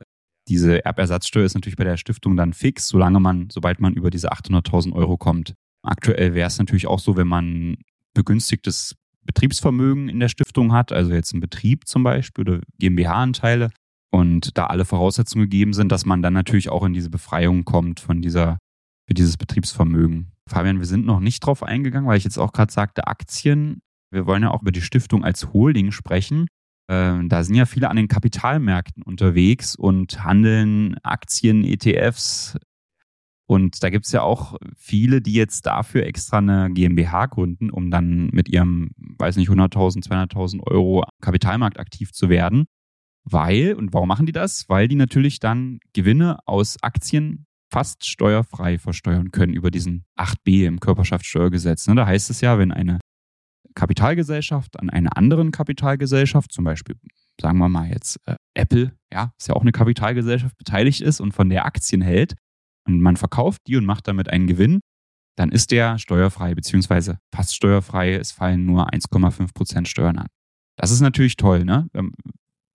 [0.48, 4.32] diese Erbersatzsteuer ist natürlich bei der Stiftung dann fix, solange man, sobald man über diese
[4.32, 5.54] 800.000 Euro kommt.
[5.82, 7.76] Aktuell wäre es natürlich auch so, wenn man
[8.14, 13.70] begünstigtes Betriebsvermögen in der Stiftung hat, also jetzt ein Betrieb zum Beispiel oder GmbH-Anteile
[14.10, 17.98] und da alle Voraussetzungen gegeben sind, dass man dann natürlich auch in diese Befreiung kommt
[18.00, 18.58] von dieser,
[19.06, 20.32] für dieses Betriebsvermögen.
[20.48, 23.80] Fabian, wir sind noch nicht drauf eingegangen, weil ich jetzt auch gerade sagte, Aktien.
[24.12, 26.46] Wir wollen ja auch über die Stiftung als Holding sprechen.
[26.88, 32.56] Ähm, da sind ja viele an den Kapitalmärkten unterwegs und handeln Aktien, ETFs,
[33.52, 37.90] und da gibt es ja auch viele, die jetzt dafür extra eine GmbH gründen, um
[37.90, 42.64] dann mit ihrem, weiß nicht, 100.000, 200.000 Euro Kapitalmarkt aktiv zu werden.
[43.24, 44.70] Weil, und warum machen die das?
[44.70, 50.80] Weil die natürlich dann Gewinne aus Aktien fast steuerfrei versteuern können über diesen 8b im
[50.80, 51.86] Körperschaftssteuergesetz.
[51.88, 51.94] Ne?
[51.94, 53.00] Da heißt es ja, wenn eine
[53.94, 56.96] Kapitalgesellschaft an einer anderen Kapitalgesellschaft, zum Beispiel,
[57.40, 61.32] sagen wir mal jetzt äh, Apple, ja, ist ja auch eine Kapitalgesellschaft, beteiligt ist und
[61.32, 62.34] von der Aktien hält,
[62.86, 64.80] und man verkauft die und macht damit einen Gewinn,
[65.36, 68.14] dann ist der steuerfrei, beziehungsweise fast steuerfrei.
[68.14, 70.26] Es fallen nur 1,5 Prozent Steuern an.
[70.76, 71.88] Das ist natürlich toll, ne?
[71.94, 72.12] Ähm,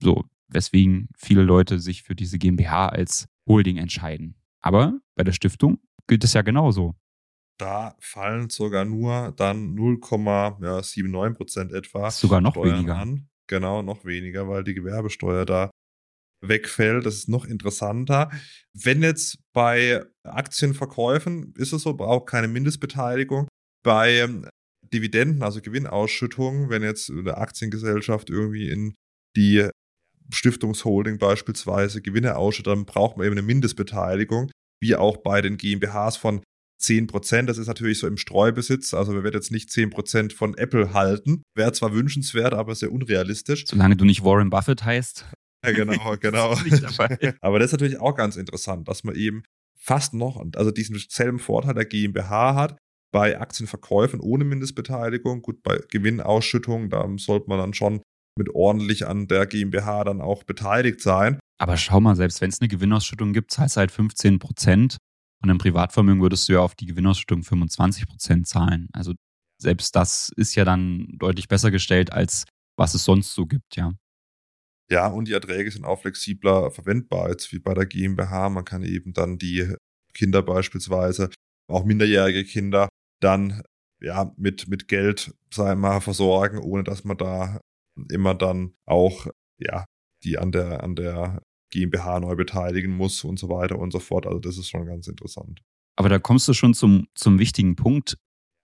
[0.01, 4.35] so, weswegen viele Leute sich für diese GmbH als Holding entscheiden.
[4.61, 6.95] Aber bei der Stiftung gilt es ja genauso.
[7.57, 12.11] Da fallen sogar nur dann 0,79 Prozent etwa.
[12.11, 12.95] Sogar noch Steuern weniger.
[12.97, 13.29] An.
[13.47, 15.71] Genau, noch weniger, weil die Gewerbesteuer da
[16.41, 17.05] wegfällt.
[17.05, 18.29] Das ist noch interessanter.
[18.73, 23.47] Wenn jetzt bei Aktienverkäufen ist es so, braucht keine Mindestbeteiligung.
[23.83, 24.47] Bei ähm,
[24.93, 28.93] Dividenden, also Gewinnausschüttungen, wenn jetzt eine Aktiengesellschaft irgendwie in
[29.35, 29.69] die
[30.31, 36.17] Stiftungsholding beispielsweise Gewinne ausschüttet, dann braucht man eben eine Mindestbeteiligung, wie auch bei den GmbHs
[36.17, 36.41] von
[36.79, 38.93] 10% Das ist natürlich so im Streubesitz.
[38.93, 41.43] Also wir werden jetzt nicht 10% von Apple halten.
[41.55, 43.65] Wäre zwar wünschenswert, aber sehr unrealistisch.
[43.67, 45.25] Solange du nicht Warren Buffett heißt.
[45.65, 46.51] Ja, genau, genau.
[47.41, 49.43] Aber das ist natürlich auch ganz interessant, dass man eben
[49.75, 52.77] fast noch, also diesen selben Vorteil der GmbH hat,
[53.11, 55.41] bei Aktienverkäufen ohne Mindestbeteiligung.
[55.41, 58.01] Gut, bei Gewinnausschüttungen, da sollte man dann schon
[58.37, 61.39] mit ordentlich an der GmbH dann auch beteiligt sein.
[61.59, 64.97] Aber schau mal, selbst wenn es eine Gewinnausschüttung gibt, du halt 15 Prozent.
[65.41, 68.89] Und im Privatvermögen würdest du ja auf die Gewinnausschüttung 25 Prozent zahlen.
[68.93, 69.13] Also
[69.59, 72.45] selbst das ist ja dann deutlich besser gestellt, als
[72.77, 73.93] was es sonst so gibt, ja.
[74.89, 78.49] Ja, und die Erträge sind auch flexibler verwendbar als wie bei der GmbH.
[78.49, 79.73] Man kann eben dann die
[80.13, 81.29] Kinder beispielsweise,
[81.69, 82.87] auch minderjährige Kinder,
[83.19, 83.61] dann
[83.99, 87.59] ja mit, mit Geld, wir mal, versorgen, ohne dass man da
[88.09, 89.85] immer dann auch ja
[90.23, 91.41] die an der, an der
[91.77, 94.25] GmbH neu beteiligen muss und so weiter und so fort.
[94.25, 95.61] Also das ist schon ganz interessant.
[95.95, 98.17] Aber da kommst du schon zum, zum wichtigen Punkt.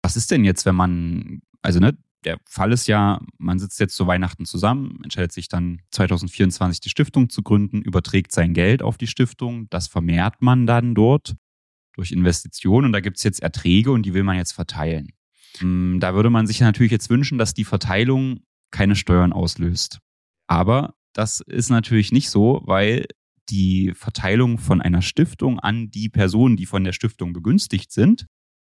[0.01, 3.95] Was ist denn jetzt, wenn man, also ne, der Fall ist ja, man sitzt jetzt
[3.95, 8.97] zu Weihnachten zusammen, entscheidet sich dann 2024 die Stiftung zu gründen, überträgt sein Geld auf
[8.97, 11.35] die Stiftung, das vermehrt man dann dort
[11.93, 15.09] durch Investitionen und da gibt es jetzt Erträge und die will man jetzt verteilen.
[15.59, 19.99] Hm, da würde man sich natürlich jetzt wünschen, dass die Verteilung keine Steuern auslöst.
[20.47, 23.05] Aber das ist natürlich nicht so, weil
[23.49, 28.25] die Verteilung von einer Stiftung an die Personen, die von der Stiftung begünstigt sind,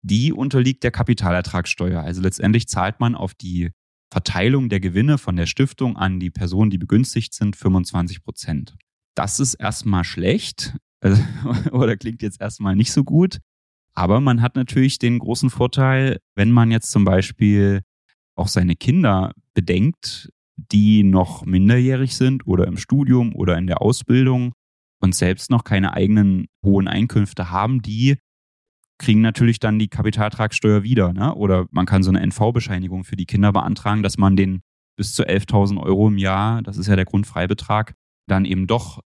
[0.01, 2.01] die unterliegt der Kapitalertragssteuer.
[2.01, 3.71] Also letztendlich zahlt man auf die
[4.11, 8.75] Verteilung der Gewinne von der Stiftung an die Personen, die begünstigt sind, 25 Prozent.
[9.15, 11.21] Das ist erstmal schlecht also,
[11.71, 13.39] oder klingt jetzt erstmal nicht so gut.
[13.93, 17.81] Aber man hat natürlich den großen Vorteil, wenn man jetzt zum Beispiel
[18.35, 24.53] auch seine Kinder bedenkt, die noch minderjährig sind oder im Studium oder in der Ausbildung
[25.01, 28.17] und selbst noch keine eigenen hohen Einkünfte haben, die
[28.97, 31.13] kriegen natürlich dann die Kapitaltragssteuer wieder.
[31.13, 31.33] Ne?
[31.35, 34.61] Oder man kann so eine NV-Bescheinigung für die Kinder beantragen, dass man den
[34.97, 37.93] bis zu 11.000 Euro im Jahr, das ist ja der Grundfreibetrag,
[38.27, 39.01] dann eben doch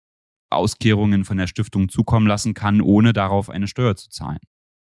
[0.51, 4.39] Auskehrungen von der Stiftung zukommen lassen kann, ohne darauf eine Steuer zu zahlen.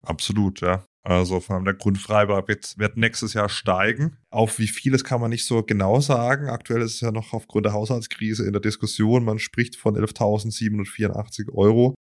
[0.03, 0.85] Absolut, ja.
[1.07, 4.17] Also vor allem der Grundfreibetrag wird, wird nächstes Jahr steigen.
[4.29, 6.49] Auf wie viel, das kann man nicht so genau sagen.
[6.49, 9.25] Aktuell ist es ja noch aufgrund der Haushaltskrise in der Diskussion.
[9.25, 11.95] Man spricht von 11.784 Euro.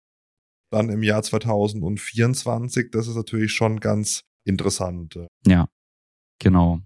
[0.73, 2.90] Dann im Jahr 2024.
[2.90, 5.16] Das ist natürlich schon ganz interessant.
[5.47, 5.69] Ja,
[6.40, 6.81] genau.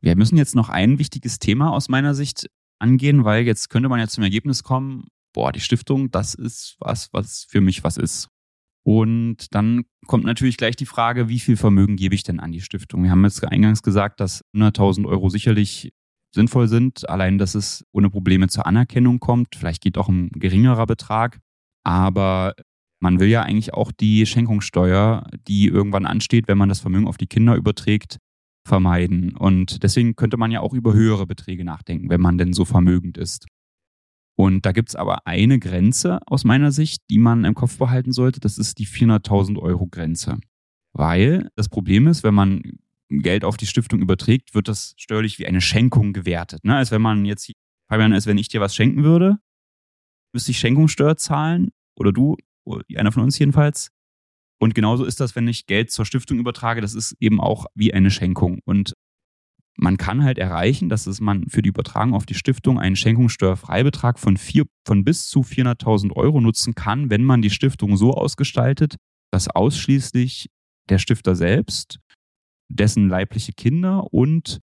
[0.00, 2.48] Wir müssen jetzt noch ein wichtiges Thema aus meiner Sicht
[2.80, 7.12] angehen, weil jetzt könnte man ja zum Ergebnis kommen, boah, die Stiftung, das ist was,
[7.12, 8.31] was für mich was ist.
[8.84, 12.60] Und dann kommt natürlich gleich die Frage, wie viel Vermögen gebe ich denn an die
[12.60, 13.04] Stiftung?
[13.04, 15.92] Wir haben jetzt eingangs gesagt, dass 100.000 Euro sicherlich
[16.34, 19.54] sinnvoll sind, allein dass es ohne Probleme zur Anerkennung kommt.
[19.54, 21.38] Vielleicht geht auch ein geringerer Betrag,
[21.84, 22.54] aber
[23.00, 27.18] man will ja eigentlich auch die Schenkungssteuer, die irgendwann ansteht, wenn man das Vermögen auf
[27.18, 28.18] die Kinder überträgt,
[28.66, 29.36] vermeiden.
[29.36, 33.18] Und deswegen könnte man ja auch über höhere Beträge nachdenken, wenn man denn so vermögend
[33.18, 33.46] ist.
[34.36, 38.12] Und da gibt es aber eine Grenze aus meiner Sicht, die man im Kopf behalten
[38.12, 38.40] sollte.
[38.40, 40.38] Das ist die 400.000 Euro Grenze.
[40.92, 42.62] Weil das Problem ist, wenn man
[43.08, 46.64] Geld auf die Stiftung überträgt, wird das steuerlich wie eine Schenkung gewertet.
[46.64, 46.76] Ne?
[46.76, 47.52] Als wenn man jetzt,
[47.88, 49.38] Fabian, als wenn ich dir was schenken würde,
[50.32, 51.70] müsste ich Schenkungssteuer zahlen.
[51.94, 53.90] Oder du, oder einer von uns jedenfalls.
[54.58, 56.80] Und genauso ist das, wenn ich Geld zur Stiftung übertrage.
[56.80, 58.60] Das ist eben auch wie eine Schenkung.
[58.64, 58.94] Und
[59.76, 64.18] man kann halt erreichen, dass es man für die Übertragung auf die Stiftung einen Schenkungssteuerfreibetrag
[64.18, 68.96] von, vier, von bis zu 400.000 Euro nutzen kann, wenn man die Stiftung so ausgestaltet,
[69.32, 70.50] dass ausschließlich
[70.88, 72.00] der Stifter selbst,
[72.68, 74.60] dessen leibliche Kinder und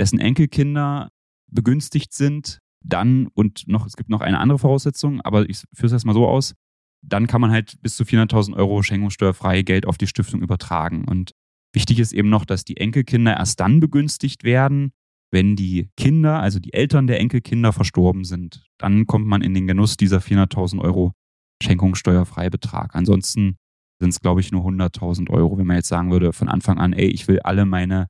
[0.00, 1.10] dessen Enkelkinder
[1.50, 5.92] begünstigt sind, dann und noch, es gibt noch eine andere Voraussetzung, aber ich führe es
[5.92, 6.54] erstmal so aus,
[7.02, 11.04] dann kann man halt bis zu 400.000 Euro schenkungssteuerfrei Geld auf die Stiftung übertragen.
[11.04, 11.32] Und
[11.72, 14.92] Wichtig ist eben noch, dass die Enkelkinder erst dann begünstigt werden,
[15.30, 18.66] wenn die Kinder, also die Eltern der Enkelkinder verstorben sind.
[18.78, 21.12] Dann kommt man in den Genuss dieser 400.000 Euro
[21.62, 22.94] Schenkungssteuerfreibetrag.
[22.94, 23.56] Ansonsten
[23.98, 26.92] sind es, glaube ich, nur 100.000 Euro, wenn man jetzt sagen würde, von Anfang an,
[26.92, 28.08] ey, ich will alle meine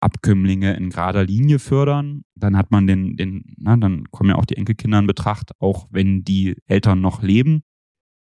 [0.00, 4.44] Abkömmlinge in gerader Linie fördern, dann hat man den, den, na, dann kommen ja auch
[4.44, 7.62] die Enkelkinder in Betracht, auch wenn die Eltern noch leben,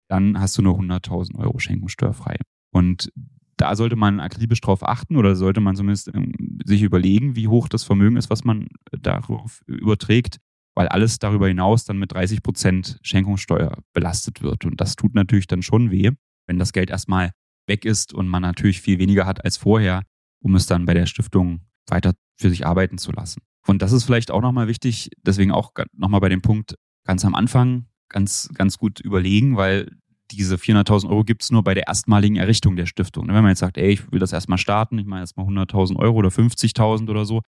[0.09, 2.37] dann hast du nur 100.000 Euro Schenkungssteuerfrei.
[2.73, 3.13] Und
[3.57, 6.33] da sollte man akribisch drauf achten oder sollte man zumindest ähm,
[6.65, 10.39] sich überlegen, wie hoch das Vermögen ist, was man darauf überträgt,
[10.75, 14.65] weil alles darüber hinaus dann mit 30 Prozent Schenkungssteuer belastet wird.
[14.65, 16.11] Und das tut natürlich dann schon weh,
[16.47, 17.31] wenn das Geld erstmal
[17.67, 20.03] weg ist und man natürlich viel weniger hat als vorher,
[20.41, 23.41] um es dann bei der Stiftung weiter für sich arbeiten zu lassen.
[23.67, 27.35] Und das ist vielleicht auch nochmal wichtig, deswegen auch nochmal bei dem Punkt ganz am
[27.35, 29.91] Anfang ganz, ganz gut überlegen, weil
[30.31, 33.29] diese 400.000 Euro gibt es nur bei der erstmaligen Errichtung der Stiftung.
[33.29, 36.17] Wenn man jetzt sagt, ey, ich will das erstmal starten, ich mache erstmal 100.000 Euro
[36.17, 37.43] oder 50.000 oder so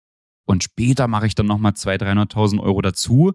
[0.47, 3.33] und später mache ich dann nochmal 200.000, 300.000 Euro dazu,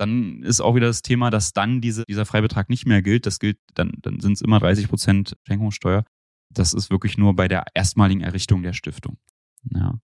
[0.00, 3.26] dann ist auch wieder das Thema, dass dann diese, dieser Freibetrag nicht mehr gilt.
[3.26, 6.04] Das gilt, dann, dann sind es immer 30 Prozent Schenkungssteuer.
[6.50, 9.18] Das ist wirklich nur bei der erstmaligen Errichtung der Stiftung.
[9.74, 9.98] Ja.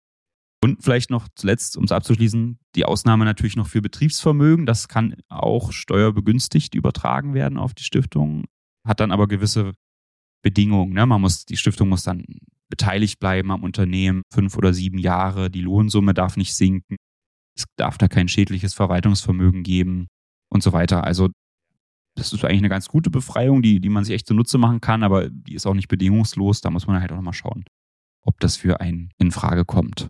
[0.63, 4.65] Und vielleicht noch zuletzt, um es abzuschließen, die Ausnahme natürlich noch für Betriebsvermögen.
[4.65, 8.45] Das kann auch steuerbegünstigt übertragen werden auf die Stiftung,
[8.85, 9.73] hat dann aber gewisse
[10.41, 10.93] Bedingungen.
[10.93, 11.05] Ne?
[11.05, 12.25] Man muss, die Stiftung muss dann
[12.69, 15.49] beteiligt bleiben am Unternehmen, fünf oder sieben Jahre.
[15.49, 16.97] Die Lohnsumme darf nicht sinken.
[17.55, 20.07] Es darf da kein schädliches Verwaltungsvermögen geben
[20.49, 21.03] und so weiter.
[21.03, 21.29] Also
[22.15, 25.03] das ist eigentlich eine ganz gute Befreiung, die, die man sich echt zunutze machen kann,
[25.03, 26.61] aber die ist auch nicht bedingungslos.
[26.61, 27.63] Da muss man halt auch nochmal schauen,
[28.21, 30.09] ob das für einen in Frage kommt.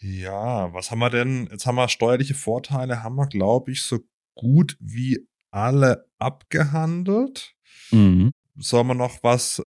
[0.00, 1.48] Ja, was haben wir denn?
[1.50, 4.00] Jetzt haben wir steuerliche Vorteile, haben wir, glaube ich, so
[4.34, 7.55] gut wie alle abgehandelt.
[7.90, 8.32] Mhm.
[8.58, 9.62] Sollen wir noch was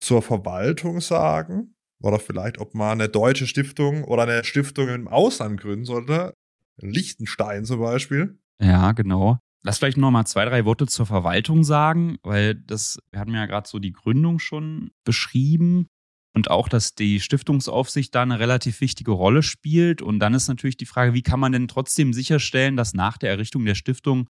[0.00, 1.74] zur Verwaltung sagen?
[2.02, 6.34] Oder vielleicht, ob man eine deutsche Stiftung oder eine Stiftung im Ausland gründen sollte?
[6.78, 8.38] Liechtenstein zum Beispiel.
[8.60, 9.38] Ja, genau.
[9.62, 13.46] Lass vielleicht noch mal zwei, drei Worte zur Verwaltung sagen, weil das, wir hatten ja
[13.46, 15.88] gerade so die Gründung schon beschrieben
[16.34, 20.02] und auch, dass die Stiftungsaufsicht da eine relativ wichtige Rolle spielt.
[20.02, 23.30] Und dann ist natürlich die Frage, wie kann man denn trotzdem sicherstellen, dass nach der
[23.30, 24.28] Errichtung der Stiftung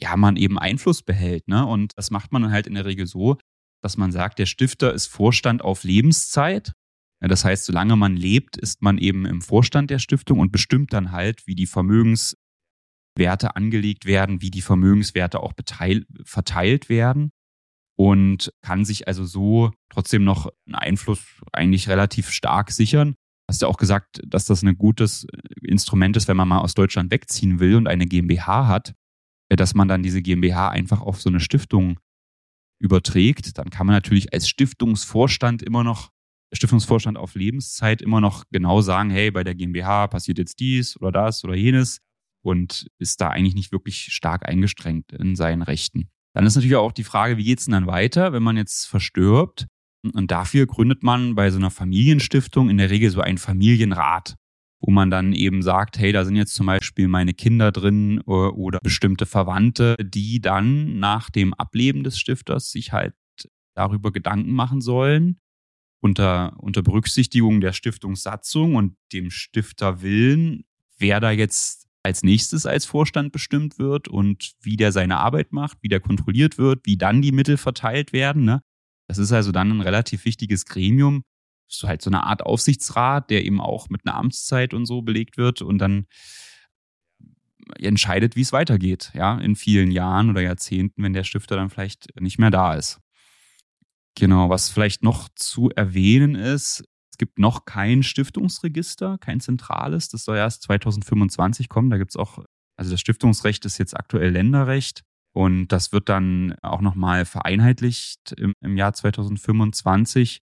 [0.00, 1.48] ja man eben Einfluss behält.
[1.48, 1.64] Ne?
[1.66, 3.38] Und das macht man halt in der Regel so,
[3.82, 6.72] dass man sagt, der Stifter ist Vorstand auf Lebenszeit.
[7.20, 10.92] Ja, das heißt, solange man lebt, ist man eben im Vorstand der Stiftung und bestimmt
[10.92, 12.36] dann halt, wie die Vermögenswerte
[13.56, 15.52] angelegt werden, wie die Vermögenswerte auch
[16.24, 17.30] verteilt werden
[17.98, 21.20] und kann sich also so trotzdem noch einen Einfluss
[21.52, 23.14] eigentlich relativ stark sichern.
[23.48, 25.26] Hast ja auch gesagt, dass das ein gutes
[25.62, 28.92] Instrument ist, wenn man mal aus Deutschland wegziehen will und eine GmbH hat,
[29.56, 31.98] dass man dann diese GmbH einfach auf so eine Stiftung
[32.80, 33.58] überträgt.
[33.58, 36.10] Dann kann man natürlich als Stiftungsvorstand immer noch,
[36.52, 41.12] Stiftungsvorstand auf Lebenszeit immer noch genau sagen, hey, bei der GmbH passiert jetzt dies oder
[41.12, 41.98] das oder jenes
[42.42, 46.08] und ist da eigentlich nicht wirklich stark eingeschränkt in seinen Rechten.
[46.34, 48.86] Dann ist natürlich auch die Frage, wie geht es denn dann weiter, wenn man jetzt
[48.86, 49.66] verstirbt?
[50.14, 54.36] Und dafür gründet man bei so einer Familienstiftung in der Regel so einen Familienrat,
[54.80, 58.30] wo man dann eben sagt, hey, da sind jetzt zum Beispiel meine Kinder drin äh,
[58.30, 63.14] oder bestimmte Verwandte, die dann nach dem Ableben des Stifters sich halt
[63.74, 65.40] darüber Gedanken machen sollen,
[66.00, 70.64] unter, unter Berücksichtigung der Stiftungssatzung und dem Stifterwillen,
[70.98, 75.78] wer da jetzt als nächstes als Vorstand bestimmt wird und wie der seine Arbeit macht,
[75.82, 78.44] wie der kontrolliert wird, wie dann die Mittel verteilt werden.
[78.44, 78.62] Ne?
[79.08, 81.22] Das ist also dann ein relativ wichtiges Gremium.
[81.68, 85.36] So halt so eine Art Aufsichtsrat, der eben auch mit einer Amtszeit und so belegt
[85.36, 86.06] wird und dann
[87.78, 92.08] entscheidet, wie es weitergeht, ja, in vielen Jahren oder Jahrzehnten, wenn der Stifter dann vielleicht
[92.18, 93.00] nicht mehr da ist.
[94.14, 96.82] Genau, was vielleicht noch zu erwähnen ist,
[97.18, 100.08] es gibt noch kein Stiftungsregister, kein zentrales.
[100.08, 101.90] Das soll erst 2025 kommen.
[101.90, 102.44] Da gibt es auch,
[102.76, 105.02] also das Stiftungsrecht ist jetzt aktuell Länderrecht.
[105.32, 110.42] Und das wird dann auch nochmal vereinheitlicht im, im Jahr 2025.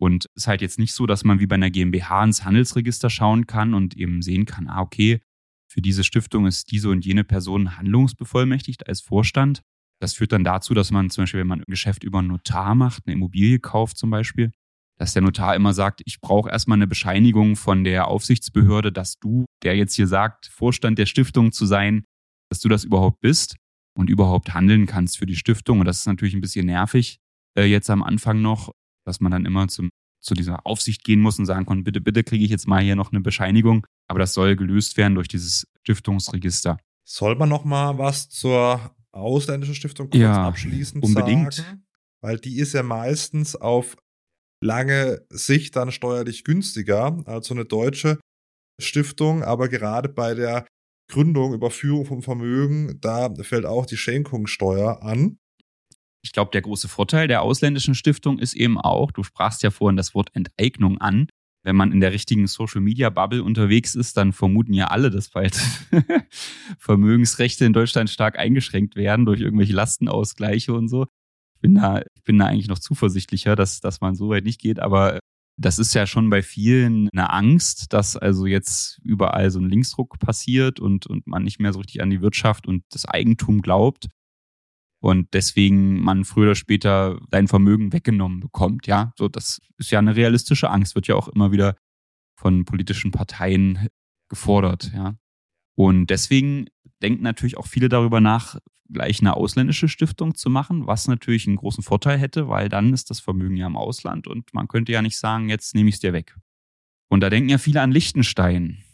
[0.00, 3.10] Und es ist halt jetzt nicht so, dass man wie bei einer GmbH ins Handelsregister
[3.10, 5.20] schauen kann und eben sehen kann, ah, okay,
[5.70, 9.60] für diese Stiftung ist diese und jene Person handlungsbevollmächtigt als Vorstand.
[10.00, 12.74] Das führt dann dazu, dass man zum Beispiel, wenn man ein Geschäft über einen Notar
[12.74, 14.50] macht, eine Immobilie kauft zum Beispiel,
[14.98, 19.44] dass der Notar immer sagt, ich brauche erstmal eine Bescheinigung von der Aufsichtsbehörde, dass du,
[19.62, 22.04] der jetzt hier sagt, Vorstand der Stiftung zu sein,
[22.48, 23.56] dass du das überhaupt bist
[23.94, 25.80] und überhaupt handeln kannst für die Stiftung.
[25.80, 27.18] Und das ist natürlich ein bisschen nervig
[27.56, 28.72] äh, jetzt am Anfang noch,
[29.06, 32.22] dass man dann immer zum, zu dieser Aufsicht gehen muss und sagen kann, bitte, bitte
[32.24, 33.86] kriege ich jetzt mal hier noch eine Bescheinigung.
[34.08, 36.78] Aber das soll gelöst werden durch dieses Stiftungsregister.
[37.04, 41.54] Soll man noch mal was zur ausländischen Stiftung kurz ja, abschließend unbedingt.
[41.54, 41.86] sagen?
[42.22, 43.96] Weil die ist ja meistens auf
[44.62, 48.20] lange Sicht dann steuerlich günstiger als so eine deutsche
[48.80, 50.66] Stiftung, aber gerade bei der
[51.10, 55.38] Gründung, Überführung vom Vermögen, da fällt auch die Schenkungssteuer an.
[56.22, 59.96] Ich glaube, der große Vorteil der ausländischen Stiftung ist eben auch, du sprachst ja vorhin
[59.96, 61.28] das Wort Enteignung an.
[61.62, 65.28] Wenn man in der richtigen Social Media Bubble unterwegs ist, dann vermuten ja alle, dass
[65.28, 65.54] bald
[66.78, 71.06] Vermögensrechte in Deutschland stark eingeschränkt werden durch irgendwelche Lastenausgleiche und so
[71.60, 74.80] bin da, ich bin da eigentlich noch zuversichtlicher, dass, dass man so weit nicht geht,
[74.80, 75.18] aber
[75.56, 80.18] das ist ja schon bei vielen eine Angst, dass also jetzt überall so ein Linksdruck
[80.18, 84.08] passiert und, und man nicht mehr so richtig an die Wirtschaft und das Eigentum glaubt.
[85.02, 88.86] Und deswegen man früher oder später sein Vermögen weggenommen bekommt.
[88.86, 91.76] Ja, so das ist ja eine realistische Angst, wird ja auch immer wieder
[92.36, 93.88] von politischen Parteien
[94.28, 94.92] gefordert.
[94.94, 95.16] Ja,
[95.74, 96.66] und deswegen
[97.02, 98.58] denken natürlich auch viele darüber nach,
[98.92, 103.08] gleich eine ausländische Stiftung zu machen, was natürlich einen großen Vorteil hätte, weil dann ist
[103.08, 106.00] das Vermögen ja im Ausland und man könnte ja nicht sagen, jetzt nehme ich es
[106.00, 106.36] dir weg.
[107.08, 108.84] Und da denken ja viele an Liechtenstein.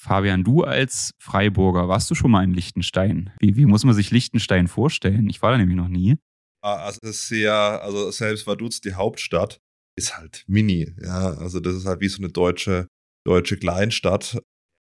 [0.00, 3.34] Fabian, du als Freiburger, warst du schon mal in Liechtenstein?
[3.38, 5.28] Wie, wie muss man sich Liechtenstein vorstellen?
[5.28, 6.16] Ich war da nämlich noch nie.
[6.64, 9.60] Ah, es ist sehr, also selbst Vaduz, die Hauptstadt,
[9.98, 10.94] ist halt mini.
[11.02, 12.88] Ja, also das ist halt wie so eine deutsche,
[13.26, 14.40] deutsche Kleinstadt.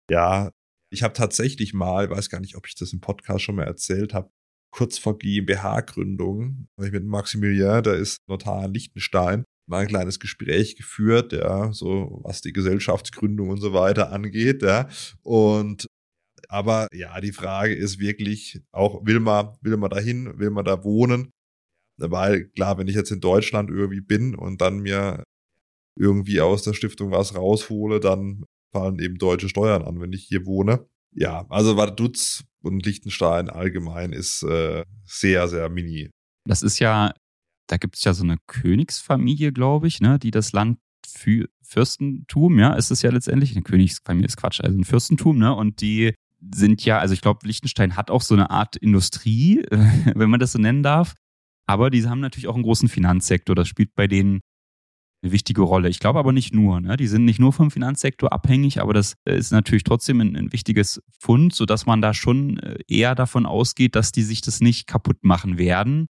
[0.10, 0.50] Ja,
[0.92, 4.16] ich habe tatsächlich mal, weiß gar nicht, ob ich das im Podcast schon mal erzählt
[4.16, 4.32] habe,
[4.74, 10.20] kurz vor GmbH-Gründung, habe ich mit Maximilian, der ist Notar in Liechtenstein, mal ein kleines
[10.20, 14.90] Gespräch geführt, ja, so was die Gesellschaftsgründung und so weiter angeht, ja.
[15.22, 15.88] Und
[16.50, 20.84] aber ja, die Frage ist wirklich auch, will man, will man dahin, will man da
[20.84, 21.32] wohnen?
[21.98, 25.24] Weil klar, wenn ich jetzt in Deutschland irgendwie bin und dann mir
[25.98, 30.46] irgendwie aus der Stiftung was raushole, dann fallen eben deutsche Steuern an, wenn ich hier
[30.46, 30.88] wohne.
[31.16, 36.10] Ja, also Vaduz und Liechtenstein allgemein ist äh, sehr, sehr mini.
[36.48, 37.14] Das ist ja,
[37.68, 42.60] da gibt es ja so eine Königsfamilie, glaube ich, ne, die das Land für Fürstentum,
[42.60, 43.52] ja, ist es ja letztendlich.
[43.52, 45.54] Eine Königsfamilie ist Quatsch, also ein Fürstentum, ne?
[45.54, 46.14] Und die
[46.54, 49.64] sind ja, also ich glaube, Liechtenstein hat auch so eine Art Industrie,
[50.16, 51.14] wenn man das so nennen darf.
[51.66, 53.56] Aber die haben natürlich auch einen großen Finanzsektor.
[53.56, 54.42] Das spielt bei denen
[55.24, 55.88] eine wichtige Rolle.
[55.88, 56.82] Ich glaube aber nicht nur.
[56.82, 56.98] Ne?
[56.98, 60.52] Die sind nicht nur vom Finanzsektor abhängig, aber das äh, ist natürlich trotzdem ein, ein
[60.52, 64.86] wichtiges Fund, sodass man da schon äh, eher davon ausgeht, dass die sich das nicht
[64.86, 66.08] kaputt machen werden.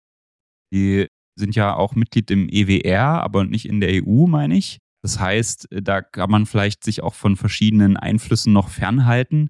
[0.71, 1.07] Die
[1.39, 4.79] sind ja auch Mitglied im EWR, aber nicht in der EU, meine ich.
[5.01, 9.49] Das heißt, äh, da kann man vielleicht sich auch von verschiedenen Einflüssen noch fernhalten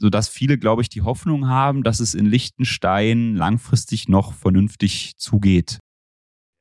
[0.00, 5.78] sodass viele, glaube ich, die Hoffnung haben, dass es in Liechtenstein langfristig noch vernünftig zugeht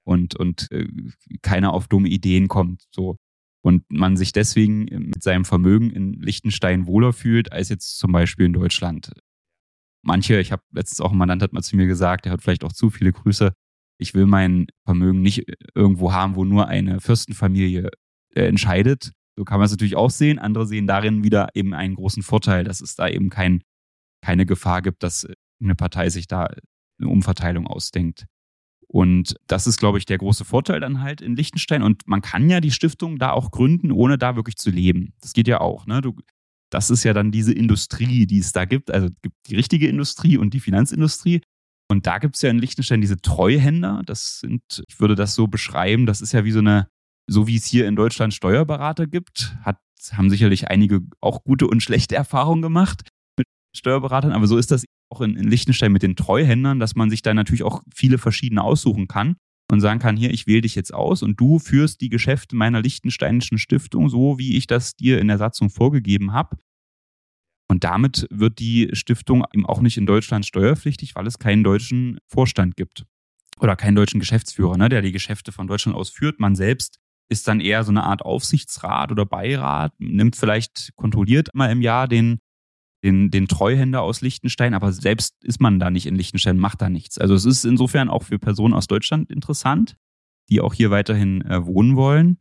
[0.06, 0.88] und, und äh,
[1.42, 2.84] keiner auf dumme Ideen kommt.
[2.92, 3.16] So.
[3.62, 8.46] Und man sich deswegen mit seinem Vermögen in Liechtenstein wohler fühlt, als jetzt zum Beispiel
[8.46, 9.12] in Deutschland.
[10.02, 12.66] Manche, ich habe letztens auch ein Mandant hat mal zu mir gesagt, der hat vielleicht
[12.66, 13.54] auch zu viele Grüße.
[14.00, 15.46] Ich will mein Vermögen nicht
[15.76, 17.90] irgendwo haben, wo nur eine Fürstenfamilie
[18.34, 20.38] äh, entscheidet, so kann man es natürlich auch sehen.
[20.38, 23.64] Andere sehen darin wieder eben einen großen Vorteil, dass es da eben kein,
[24.22, 25.26] keine Gefahr gibt, dass
[25.62, 26.50] eine Partei sich da
[27.00, 28.26] eine Umverteilung ausdenkt.
[28.90, 31.84] Und das ist, glaube ich, der große Vorteil dann halt in Liechtenstein.
[31.84, 35.14] Und man kann ja die Stiftung da auch gründen, ohne da wirklich zu leben.
[35.22, 35.86] Das geht ja auch.
[35.86, 36.02] Ne?
[36.02, 36.18] Du,
[36.70, 38.92] das ist ja dann diese Industrie, die es da gibt.
[38.92, 41.40] Also es gibt die richtige Industrie und die Finanzindustrie.
[41.90, 44.04] Und da gibt es ja in Liechtenstein diese Treuhänder.
[44.06, 46.88] Das sind, ich würde das so beschreiben, das ist ja wie so eine
[47.30, 49.78] so wie es hier in Deutschland Steuerberater gibt, hat,
[50.12, 54.84] haben sicherlich einige auch gute und schlechte Erfahrungen gemacht mit Steuerberatern, aber so ist das
[55.12, 58.64] auch in, in Liechtenstein mit den Treuhändern, dass man sich da natürlich auch viele verschiedene
[58.64, 59.36] aussuchen kann
[59.72, 62.82] und sagen kann, hier, ich wähle dich jetzt aus und du führst die Geschäfte meiner
[62.82, 66.58] liechtensteinischen Stiftung so, wie ich das dir in der Satzung vorgegeben habe.
[67.70, 72.20] Und damit wird die Stiftung eben auch nicht in Deutschland steuerpflichtig, weil es keinen deutschen
[72.28, 73.06] Vorstand gibt
[73.60, 76.40] oder keinen deutschen Geschäftsführer, ne, der die Geschäfte von Deutschland aus führt.
[76.40, 77.00] Man selbst
[77.30, 82.08] ist dann eher so eine Art Aufsichtsrat oder Beirat, nimmt vielleicht kontrolliert mal im Jahr
[82.08, 82.40] den,
[83.04, 86.90] den, den Treuhänder aus Liechtenstein, aber selbst ist man da nicht in Liechtenstein, macht da
[86.90, 87.20] nichts.
[87.20, 89.96] Also es ist insofern auch für Personen aus Deutschland interessant,
[90.50, 92.40] die auch hier weiterhin äh, wohnen wollen.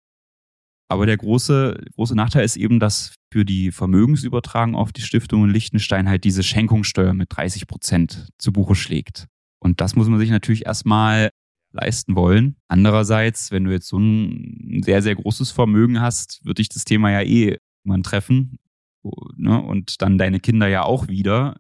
[0.89, 5.51] Aber der große, große Nachteil ist eben, dass für die Vermögensübertragung auf die Stiftung in
[5.51, 9.27] Liechtenstein halt diese Schenkungssteuer mit 30 Prozent zu Buche schlägt.
[9.59, 11.31] Und das muss man sich natürlich erstmal
[11.73, 12.57] leisten wollen.
[12.69, 17.11] Andererseits, wenn du jetzt so ein sehr, sehr großes Vermögen hast, wird dich das Thema
[17.11, 18.59] ja eh irgendwann treffen.
[19.37, 19.61] Ne?
[19.61, 21.57] Und dann deine Kinder ja auch wieder.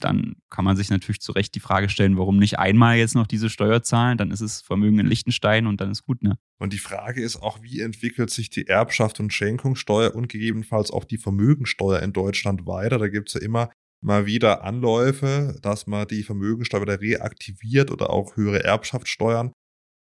[0.00, 3.26] Dann kann man sich natürlich zu Recht die Frage stellen, warum nicht einmal jetzt noch
[3.26, 6.38] diese Steuer zahlen, dann ist es Vermögen in Liechtenstein und dann ist gut, ne?
[6.58, 11.04] Und die Frage ist auch, wie entwickelt sich die Erbschaft und Schenkungssteuer und gegebenenfalls auch
[11.04, 12.98] die Vermögensteuer in Deutschland weiter?
[12.98, 13.70] Da gibt es ja immer
[14.02, 19.52] mal wieder Anläufe, dass man die Vermögensteuer wieder reaktiviert oder auch höhere Erbschaftssteuern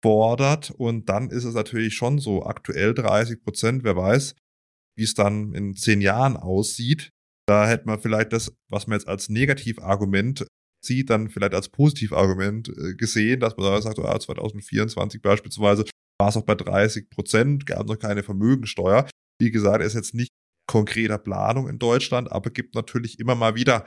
[0.02, 0.70] fordert.
[0.70, 4.34] Und dann ist es natürlich schon so, aktuell 30 Prozent, wer weiß,
[4.96, 7.10] wie es dann in zehn Jahren aussieht.
[7.48, 10.46] Da hätte man vielleicht das, was man jetzt als Negativargument
[10.84, 15.84] sieht, dann vielleicht als Positivargument äh, gesehen, dass man da sagt, ah, 2024 beispielsweise
[16.18, 19.08] war es auch bei 30 Prozent, gab noch keine Vermögensteuer.
[19.40, 20.30] Wie gesagt, ist jetzt nicht
[20.66, 23.86] konkreter Planung in Deutschland, aber gibt natürlich immer mal wieder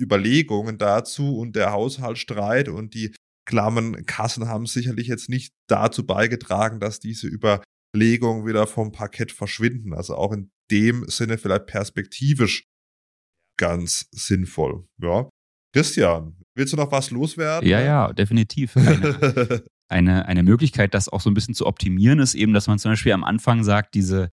[0.00, 3.14] Überlegungen dazu und der Haushaltsstreit und die
[3.46, 9.92] klammen Kassen haben sicherlich jetzt nicht dazu beigetragen, dass diese Überlegungen wieder vom Parkett verschwinden.
[9.92, 12.64] Also auch in dem Sinne vielleicht perspektivisch
[13.58, 14.86] ganz sinnvoll.
[15.02, 15.28] Ja.
[15.74, 17.68] Christian, willst du noch was loswerden?
[17.68, 18.74] Ja, ja, definitiv.
[18.76, 22.78] Eine, eine, eine Möglichkeit, das auch so ein bisschen zu optimieren, ist eben, dass man
[22.78, 24.30] zum Beispiel am Anfang sagt, diese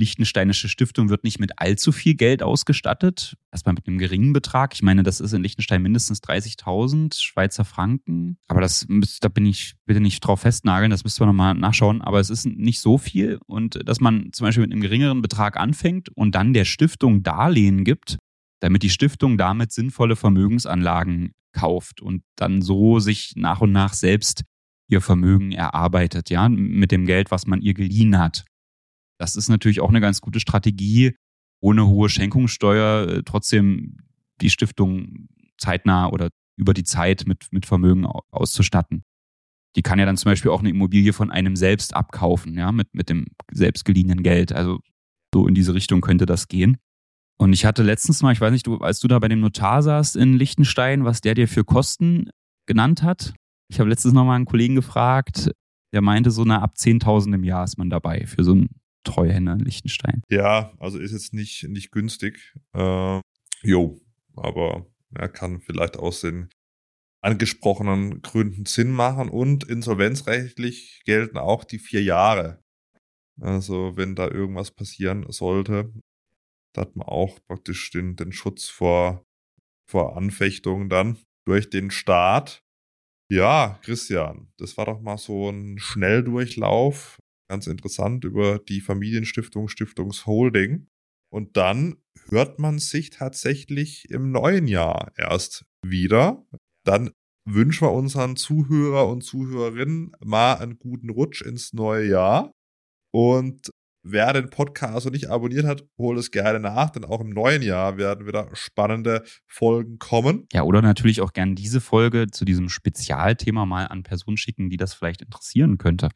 [0.00, 3.36] Liechtensteinische Stiftung wird nicht mit allzu viel Geld ausgestattet.
[3.52, 4.72] Erstmal mit einem geringen Betrag.
[4.74, 8.38] Ich meine, das ist in Liechtenstein mindestens 30.000 Schweizer Franken.
[8.48, 8.86] Aber das
[9.20, 10.90] da bin ich bitte nicht drauf festnageln.
[10.90, 12.00] Das müsste man nochmal nachschauen.
[12.00, 13.38] Aber es ist nicht so viel.
[13.46, 17.84] Und dass man zum Beispiel mit einem geringeren Betrag anfängt und dann der Stiftung Darlehen
[17.84, 18.16] gibt,
[18.60, 24.44] damit die Stiftung damit sinnvolle Vermögensanlagen kauft und dann so sich nach und nach selbst
[24.88, 28.44] ihr Vermögen erarbeitet, ja, mit dem Geld, was man ihr geliehen hat.
[29.18, 31.14] Das ist natürlich auch eine ganz gute Strategie,
[31.60, 33.96] ohne hohe Schenkungssteuer äh, trotzdem
[34.40, 39.02] die Stiftung zeitnah oder über die Zeit mit, mit Vermögen auszustatten.
[39.76, 42.92] Die kann ja dann zum Beispiel auch eine Immobilie von einem selbst abkaufen, ja, mit,
[42.94, 44.52] mit dem selbst geliehenen Geld.
[44.52, 44.80] Also
[45.32, 46.78] so in diese Richtung könnte das gehen.
[47.40, 49.82] Und ich hatte letztens mal, ich weiß nicht, du, als du da bei dem Notar
[49.82, 52.28] saßt in Liechtenstein, was der dir für Kosten
[52.66, 53.32] genannt hat.
[53.68, 55.50] Ich habe letztens noch mal einen Kollegen gefragt,
[55.94, 58.68] der meinte, so eine ab 10.000 im Jahr ist man dabei für so einen
[59.04, 60.22] Treuhänder in Liechtenstein.
[60.28, 62.54] Ja, also ist jetzt nicht, nicht günstig.
[62.74, 63.20] Äh,
[63.62, 63.98] jo,
[64.36, 66.50] aber er kann vielleicht aus den
[67.22, 72.62] angesprochenen Gründen Sinn machen und insolvenzrechtlich gelten auch die vier Jahre.
[73.40, 75.90] Also wenn da irgendwas passieren sollte,
[76.74, 79.24] da hat man auch praktisch den, den Schutz vor,
[79.90, 82.62] vor Anfechtung dann durch den Staat.
[83.32, 87.18] Ja, Christian, das war doch mal so ein Schnelldurchlauf,
[87.48, 90.88] ganz interessant über die Familienstiftung Stiftungsholding.
[91.32, 91.96] Und dann
[92.28, 96.44] hört man sich tatsächlich im neuen Jahr erst wieder.
[96.84, 97.12] Dann
[97.48, 102.52] wünschen wir unseren Zuhörer und Zuhörerinnen mal einen guten Rutsch ins neue Jahr.
[103.12, 103.70] Und
[104.02, 107.62] wer den Podcast noch nicht abonniert hat, hol es gerne nach, denn auch im neuen
[107.62, 110.46] Jahr werden wieder spannende Folgen kommen.
[110.52, 114.76] Ja, oder natürlich auch gerne diese Folge zu diesem Spezialthema mal an Personen schicken, die
[114.76, 116.08] das vielleicht interessieren könnte.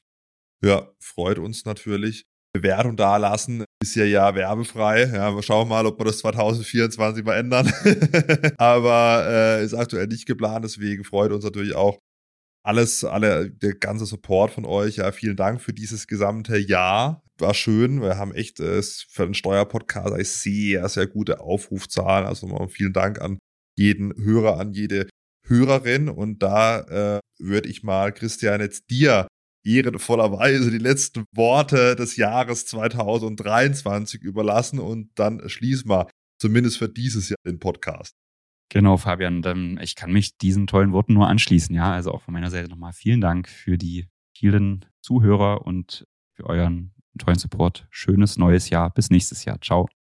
[0.65, 2.25] Ja, freut uns natürlich.
[2.55, 5.11] Bewertung dalassen ist ja ja werbefrei.
[5.13, 7.71] Ja, wir schauen mal, ob wir das 2024 mal ändern.
[8.59, 11.99] Aber äh, ist aktuell nicht geplant, deswegen freut uns natürlich auch
[12.65, 14.97] alles, alle, der ganze Support von euch.
[14.97, 17.23] Ja, vielen Dank für dieses gesamte Jahr.
[17.39, 18.01] War schön.
[18.01, 22.27] Wir haben echt äh, für den Steuerpodcast sehr, sehr gute Aufrufzahlen.
[22.27, 23.39] Also mal vielen Dank an
[23.77, 25.09] jeden Hörer, an jede
[25.47, 26.09] Hörerin.
[26.09, 29.29] Und da äh, würde ich mal, Christian, jetzt dir
[29.65, 36.09] ehrenvollerweise die letzten Worte des Jahres 2023 überlassen und dann schließen wir
[36.39, 38.15] zumindest für dieses Jahr den Podcast.
[38.71, 41.75] Genau, Fabian, ich kann mich diesen tollen Worten nur anschließen.
[41.75, 46.47] Ja, also auch von meiner Seite nochmal vielen Dank für die vielen Zuhörer und für
[46.47, 47.87] euren tollen Support.
[47.91, 48.91] Schönes neues Jahr.
[48.91, 49.61] Bis nächstes Jahr.
[49.61, 49.95] Ciao.